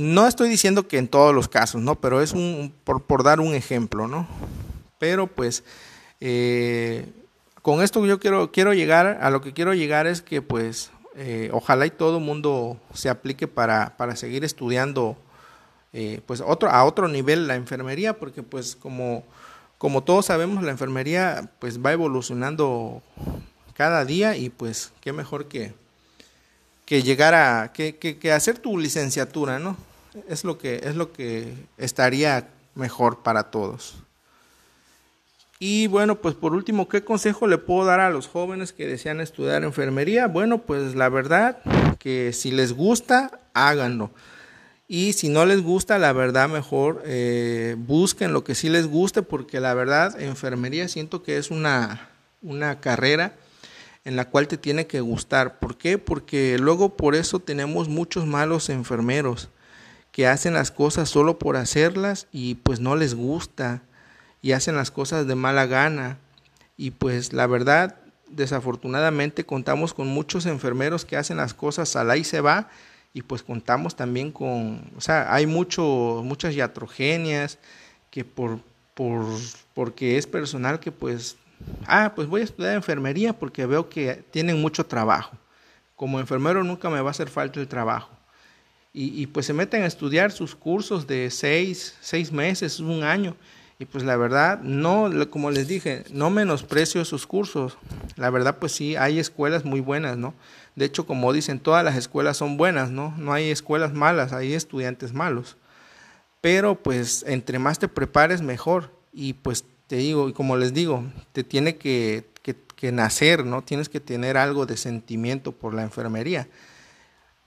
No 0.00 0.26
estoy 0.26 0.48
diciendo 0.48 0.88
que 0.88 0.98
en 0.98 1.08
todos 1.08 1.34
los 1.34 1.48
casos, 1.48 1.82
¿no? 1.82 2.00
Pero 2.00 2.22
es 2.22 2.32
un, 2.32 2.72
por, 2.84 3.02
por 3.02 3.22
dar 3.22 3.40
un 3.40 3.54
ejemplo, 3.54 4.08
¿no? 4.08 4.26
Pero 4.98 5.26
pues 5.26 5.62
eh, 6.20 7.06
con 7.62 7.82
esto 7.82 8.04
yo 8.06 8.18
quiero, 8.18 8.50
quiero 8.50 8.72
llegar, 8.72 9.18
a 9.20 9.30
lo 9.30 9.40
que 9.40 9.52
quiero 9.52 9.74
llegar 9.74 10.06
es 10.06 10.22
que 10.22 10.40
pues 10.40 10.90
eh, 11.16 11.50
ojalá 11.52 11.84
y 11.86 11.90
todo 11.90 12.18
mundo 12.18 12.78
se 12.94 13.10
aplique 13.10 13.46
para, 13.46 13.96
para 13.96 14.16
seguir 14.16 14.44
estudiando 14.44 15.16
eh, 15.92 16.20
pues 16.24 16.40
otro, 16.40 16.70
a 16.70 16.84
otro 16.84 17.08
nivel 17.08 17.46
la 17.46 17.56
enfermería, 17.56 18.18
porque 18.18 18.42
pues 18.42 18.76
como, 18.76 19.24
como 19.76 20.02
todos 20.02 20.26
sabemos 20.26 20.62
la 20.62 20.70
enfermería 20.70 21.50
pues 21.58 21.84
va 21.84 21.92
evolucionando 21.92 23.02
cada 23.74 24.04
día 24.04 24.36
y 24.36 24.48
pues 24.48 24.92
qué 25.00 25.12
mejor 25.12 25.46
que, 25.48 25.74
que 26.86 27.02
llegar 27.02 27.34
a, 27.34 27.72
que, 27.72 27.96
que, 27.96 28.32
hacer 28.32 28.58
tu 28.58 28.78
licenciatura, 28.78 29.58
¿no? 29.58 29.76
Es 30.28 30.44
lo 30.44 30.58
que, 30.58 30.80
es 30.84 30.96
lo 30.96 31.12
que 31.12 31.54
estaría 31.78 32.48
mejor 32.74 33.22
para 33.22 33.44
todos. 33.44 33.96
Y 35.62 35.88
bueno, 35.88 36.16
pues 36.16 36.34
por 36.34 36.54
último, 36.54 36.88
¿qué 36.88 37.04
consejo 37.04 37.46
le 37.46 37.58
puedo 37.58 37.84
dar 37.84 38.00
a 38.00 38.08
los 38.08 38.26
jóvenes 38.26 38.72
que 38.72 38.86
desean 38.86 39.20
estudiar 39.20 39.62
enfermería? 39.62 40.26
Bueno, 40.26 40.62
pues 40.62 40.94
la 40.94 41.10
verdad 41.10 41.58
que 41.98 42.32
si 42.32 42.50
les 42.50 42.72
gusta, 42.72 43.40
háganlo. 43.52 44.10
Y 44.88 45.12
si 45.12 45.28
no 45.28 45.44
les 45.44 45.62
gusta, 45.62 45.98
la 45.98 46.14
verdad 46.14 46.48
mejor 46.48 47.02
eh, 47.04 47.76
busquen 47.78 48.32
lo 48.32 48.42
que 48.42 48.54
sí 48.54 48.70
les 48.70 48.86
guste, 48.86 49.22
porque 49.22 49.60
la 49.60 49.74
verdad 49.74 50.18
enfermería 50.20 50.88
siento 50.88 51.22
que 51.22 51.36
es 51.36 51.50
una, 51.50 52.08
una 52.40 52.80
carrera 52.80 53.34
en 54.06 54.16
la 54.16 54.30
cual 54.30 54.48
te 54.48 54.56
tiene 54.56 54.86
que 54.86 55.00
gustar. 55.00 55.58
¿Por 55.58 55.76
qué? 55.76 55.98
Porque 55.98 56.56
luego 56.58 56.96
por 56.96 57.14
eso 57.14 57.38
tenemos 57.38 57.88
muchos 57.88 58.26
malos 58.26 58.70
enfermeros 58.70 59.50
que 60.12 60.26
hacen 60.26 60.54
las 60.54 60.70
cosas 60.70 61.08
solo 61.08 61.38
por 61.38 61.56
hacerlas 61.56 62.26
y 62.32 62.56
pues 62.56 62.80
no 62.80 62.96
les 62.96 63.14
gusta 63.14 63.82
y 64.42 64.52
hacen 64.52 64.76
las 64.76 64.90
cosas 64.90 65.26
de 65.26 65.34
mala 65.34 65.66
gana. 65.66 66.18
Y 66.76 66.92
pues 66.92 67.32
la 67.32 67.46
verdad, 67.46 67.96
desafortunadamente 68.28 69.44
contamos 69.44 69.94
con 69.94 70.08
muchos 70.08 70.46
enfermeros 70.46 71.04
que 71.04 71.16
hacen 71.16 71.36
las 71.36 71.54
cosas 71.54 71.94
a 71.96 72.04
la 72.04 72.16
y 72.16 72.24
se 72.24 72.40
va 72.40 72.68
y 73.12 73.22
pues 73.22 73.42
contamos 73.42 73.96
también 73.96 74.30
con, 74.30 74.90
o 74.96 75.00
sea, 75.00 75.32
hay 75.34 75.46
mucho, 75.46 76.22
muchas 76.24 76.54
iatrogenias 76.54 77.58
que 78.10 78.24
por, 78.24 78.60
por, 78.94 79.24
porque 79.74 80.16
es 80.16 80.26
personal 80.26 80.80
que 80.80 80.92
pues, 80.92 81.36
ah, 81.86 82.12
pues 82.14 82.28
voy 82.28 82.42
a 82.42 82.44
estudiar 82.44 82.74
enfermería 82.74 83.32
porque 83.32 83.66
veo 83.66 83.88
que 83.88 84.24
tienen 84.30 84.60
mucho 84.60 84.86
trabajo. 84.86 85.36
Como 85.96 86.20
enfermero 86.20 86.64
nunca 86.64 86.88
me 86.88 87.00
va 87.00 87.08
a 87.08 87.10
hacer 87.10 87.28
falta 87.28 87.60
el 87.60 87.68
trabajo. 87.68 88.10
Y, 88.92 89.28
pues 89.28 89.46
se 89.46 89.52
meten 89.52 89.84
a 89.84 89.86
estudiar 89.86 90.32
sus 90.32 90.56
cursos 90.56 91.06
de 91.06 91.30
seis, 91.30 91.94
seis 92.00 92.32
meses, 92.32 92.80
un 92.80 93.04
año, 93.04 93.36
y 93.78 93.86
pues 93.86 94.04
la 94.04 94.16
verdad, 94.16 94.60
no, 94.62 95.08
como 95.30 95.50
les 95.50 95.68
dije, 95.68 96.04
no 96.10 96.28
menosprecio 96.28 97.02
sus 97.04 97.26
cursos. 97.26 97.78
La 98.16 98.28
verdad, 98.28 98.58
pues 98.58 98.72
sí, 98.72 98.94
hay 98.96 99.18
escuelas 99.18 99.64
muy 99.64 99.80
buenas, 99.80 100.18
¿no? 100.18 100.34
De 100.76 100.84
hecho, 100.84 101.06
como 101.06 101.32
dicen, 101.32 101.60
todas 101.60 101.82
las 101.82 101.96
escuelas 101.96 102.36
son 102.36 102.58
buenas, 102.58 102.90
¿no? 102.90 103.14
No 103.16 103.32
hay 103.32 103.48
escuelas 103.48 103.94
malas, 103.94 104.34
hay 104.34 104.52
estudiantes 104.52 105.14
malos. 105.14 105.56
Pero 106.42 106.74
pues 106.74 107.24
entre 107.26 107.58
más 107.58 107.78
te 107.78 107.88
prepares, 107.88 108.42
mejor. 108.42 108.90
Y 109.14 109.32
pues 109.32 109.64
te 109.86 109.96
digo, 109.96 110.28
y 110.28 110.34
como 110.34 110.58
les 110.58 110.74
digo, 110.74 111.04
te 111.32 111.42
tiene 111.42 111.76
que, 111.76 112.26
que 112.42 112.92
nacer, 112.92 113.46
¿no? 113.46 113.62
Tienes 113.62 113.88
que 113.88 114.00
tener 114.00 114.36
algo 114.36 114.66
de 114.66 114.76
sentimiento 114.76 115.52
por 115.52 115.72
la 115.72 115.84
enfermería. 115.84 116.48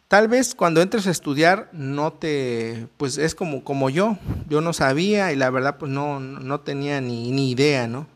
Tal 0.08 0.28
vez 0.28 0.54
cuando 0.54 0.82
entres 0.82 1.08
a 1.08 1.12
estudiar 1.12 1.70
no 1.74 2.14
te, 2.14 2.88
pues 2.98 3.18
es 3.18 3.34
como, 3.34 3.64
como 3.64 3.90
yo, 3.90 4.18
yo 4.48 4.62
no 4.62 4.74
sabía 4.74 5.32
y 5.32 5.36
la 5.36 5.50
verdad 5.50 5.78
pues 5.80 5.92
no, 5.92 6.20
no 6.20 6.60
tenía 6.60 7.02
ni, 7.02 7.32
ni 7.32 7.50
idea, 7.50 7.88
¿no? 7.88 8.08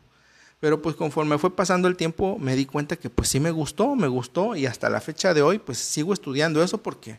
Pero 0.60 0.82
pues 0.82 0.96
conforme 0.96 1.38
fue 1.38 1.54
pasando 1.54 1.88
el 1.88 1.96
tiempo 1.96 2.36
me 2.38 2.56
di 2.56 2.66
cuenta 2.66 2.96
que 2.96 3.10
pues 3.10 3.28
sí 3.28 3.40
me 3.40 3.50
gustó, 3.50 3.96
me 3.96 4.08
gustó 4.08 4.54
y 4.54 4.66
hasta 4.66 4.90
la 4.90 5.00
fecha 5.00 5.34
de 5.34 5.42
hoy 5.42 5.58
pues 5.58 5.78
sigo 5.78 6.12
estudiando 6.12 6.62
eso 6.62 6.78
porque, 6.78 7.18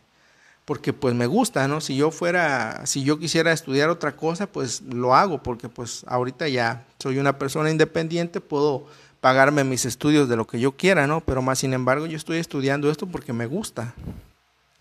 porque 0.66 0.94
pues 0.94 1.14
me 1.14 1.26
gusta, 1.26 1.68
¿no? 1.68 1.82
Si 1.82 1.98
yo 1.98 2.12
fuera, 2.12 2.86
si 2.86 3.04
yo 3.04 3.20
quisiera 3.20 3.52
estudiar 3.52 3.90
otra 3.90 4.16
cosa 4.16 4.48
pues 4.48 4.82
lo 4.82 5.16
hago 5.16 5.44
porque 5.44 5.68
pues 5.68 6.06
ahorita 6.08 6.48
ya 6.48 6.86
soy 7.00 7.18
una 7.18 7.38
persona 7.38 7.70
independiente, 7.70 8.40
puedo 8.40 8.86
pagarme 9.20 9.66
mis 9.66 9.86
estudios 9.86 10.30
de 10.30 10.38
lo 10.38 10.48
que 10.48 10.60
yo 10.60 10.74
quiera, 10.74 11.08
¿no? 11.08 11.22
Pero 11.22 11.42
más 11.42 11.60
sin 11.60 11.74
embargo 11.74 12.06
yo 12.06 12.16
estoy 12.16 12.38
estudiando 12.38 12.90
esto 12.90 13.08
porque 13.08 13.34
me 13.34 13.46
gusta. 13.46 13.94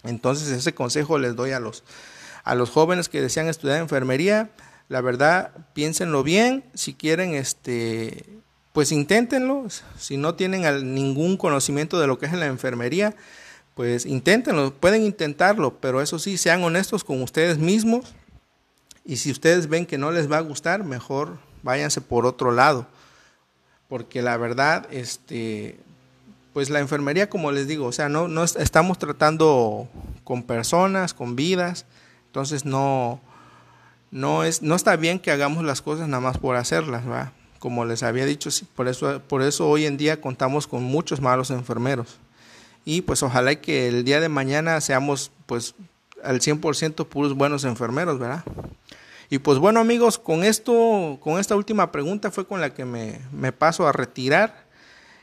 Entonces 0.05 0.49
ese 0.49 0.75
consejo 0.75 1.19
les 1.19 1.37
doy 1.37 1.53
a 1.53 1.61
los, 1.61 1.85
a 2.45 2.55
los 2.55 2.71
jóvenes 2.71 3.09
que 3.09 3.21
desean 3.21 3.49
estudiar 3.49 3.79
enfermería. 3.79 4.51
La 4.89 5.01
verdad, 5.01 5.51
piénsenlo 5.75 6.23
bien. 6.23 6.65
Si 6.75 6.95
quieren, 6.95 7.35
este, 7.35 8.25
pues 8.73 8.93
inténtenlo. 8.93 9.67
Si 9.99 10.17
no 10.17 10.35
tienen 10.35 10.95
ningún 10.95 11.37
conocimiento 11.37 12.01
de 12.01 12.07
lo 12.07 12.19
que 12.19 12.27
es 12.27 12.33
la 12.33 12.47
enfermería, 12.47 13.15
pues 13.75 14.07
inténtenlo. 14.07 14.73
Pueden 14.73 15.03
intentarlo, 15.03 15.79
pero 15.81 16.01
eso 16.01 16.19
sí, 16.19 16.37
sean 16.37 16.63
honestos 16.63 17.05
con 17.05 17.23
ustedes 17.23 17.59
mismos. 17.59 18.15
Y 19.05 19.17
si 19.17 19.31
ustedes 19.31 19.69
ven 19.69 19.87
que 19.87 19.99
no 19.99 20.11
les 20.11 20.31
va 20.31 20.39
a 20.39 20.43
gustar, 20.43 20.85
mejor 20.85 21.39
váyanse 21.63 22.01
por 22.01 22.27
otro 22.27 22.53
lado. 22.53 22.87
Porque 23.89 24.23
la 24.23 24.37
verdad, 24.37 24.87
este, 24.91 25.81
pues 26.59 26.71
la 26.71 26.81
enfermería, 26.81 27.31
como 27.31 27.53
les 27.53 27.69
digo, 27.69 27.87
o 27.87 27.93
sea, 27.93 28.09
no, 28.09 28.27
no 28.27 28.43
estamos 28.43 28.99
tratando 28.99 29.87
con 30.25 30.43
personas, 30.43 31.15
con 31.15 31.37
vidas, 31.37 31.87
entonces 32.27 32.65
no, 32.65 33.21
no, 34.11 34.43
es, 34.43 34.61
no 34.61 34.75
está 34.75 34.97
bien 34.97 35.21
que 35.21 35.31
hagamos 35.31 35.63
las 35.63 35.83
cosas 35.83 36.09
nada 36.09 36.21
más 36.21 36.37
por 36.39 36.57
hacerlas, 36.57 37.09
¿va? 37.09 37.31
Como 37.61 37.85
les 37.85 38.03
había 38.03 38.27
dicho, 38.27 38.51
por 38.75 38.89
eso, 38.89 39.23
por 39.29 39.43
eso 39.43 39.69
hoy 39.69 39.87
en 39.87 39.97
día 39.97 40.21
contamos 40.21 40.67
con 40.67 40.83
muchos 40.83 41.21
malos 41.21 41.53
enfermeros. 41.53 42.19
Y 42.85 43.03
pues 43.03 43.23
ojalá 43.23 43.55
que 43.61 43.87
el 43.87 44.03
día 44.03 44.19
de 44.19 44.29
mañana 44.29 44.81
seamos 44.81 45.31
pues 45.47 45.77
al 46.25 46.41
100% 46.41 47.07
puros 47.07 47.35
buenos 47.35 47.63
enfermeros, 47.63 48.19
¿verdad? 48.19 48.43
Y 49.31 49.39
pues 49.39 49.59
bueno 49.61 49.79
amigos, 49.79 50.19
con 50.19 50.43
esto, 50.43 51.19
con 51.21 51.39
esta 51.39 51.55
última 51.55 51.93
pregunta 51.93 52.33
fue 52.33 52.49
con 52.49 52.61
la 52.61 52.75
que 52.75 52.85
me, 52.85 53.21
me 53.31 53.53
paso 53.53 53.87
a 53.87 53.93
retirar. 53.93 54.67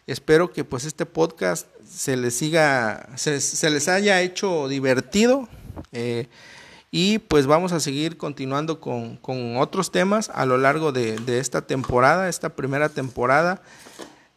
Espero 0.08 0.52
que 0.54 0.64
pues 0.64 0.86
este 0.86 1.06
podcast 1.06 1.68
se 1.88 2.16
les 2.16 2.36
siga, 2.36 3.10
se, 3.16 3.70
les 3.70 3.88
haya 3.88 4.22
hecho 4.22 4.68
divertido. 4.68 5.50
Eh, 5.92 6.28
y 6.92 7.20
pues 7.20 7.46
vamos 7.46 7.74
a 7.74 7.80
seguir 7.80 8.16
continuando 8.16 8.80
con, 8.80 9.20
otros 9.58 9.92
temas 9.92 10.30
a 10.30 10.46
lo 10.46 10.58
largo 10.58 10.92
de, 10.92 11.18
esta 11.40 11.62
temporada, 11.64 12.30
esta 12.30 12.56
primera 12.56 12.88
temporada, 12.88 13.62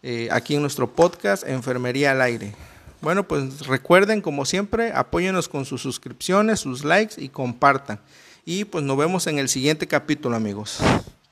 eh, 0.03 0.29
aquí 0.33 0.57
en 0.57 0.63
nuestro 0.63 0.93
podcast 0.93 1.47
Enfermería 1.47 2.11
al 2.13 2.23
Aire. 2.23 2.55
Bueno, 3.01 3.29
pues 3.29 3.67
recuerden, 3.67 4.21
como 4.21 4.45
siempre, 4.45 4.93
apóyenos 4.93 5.49
con 5.49 5.67
sus 5.67 5.83
suscripciones, 5.83 6.61
sus 6.61 6.83
likes 6.83 7.23
y 7.23 7.29
compartan. 7.29 8.01
Y 8.45 8.65
pues 8.65 8.83
nos 8.83 8.97
vemos 8.97 9.27
en 9.27 9.39
el 9.39 9.49
siguiente 9.49 9.87
capítulo, 9.87 10.35
amigos. 10.35 10.79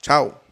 Chao. 0.01 0.46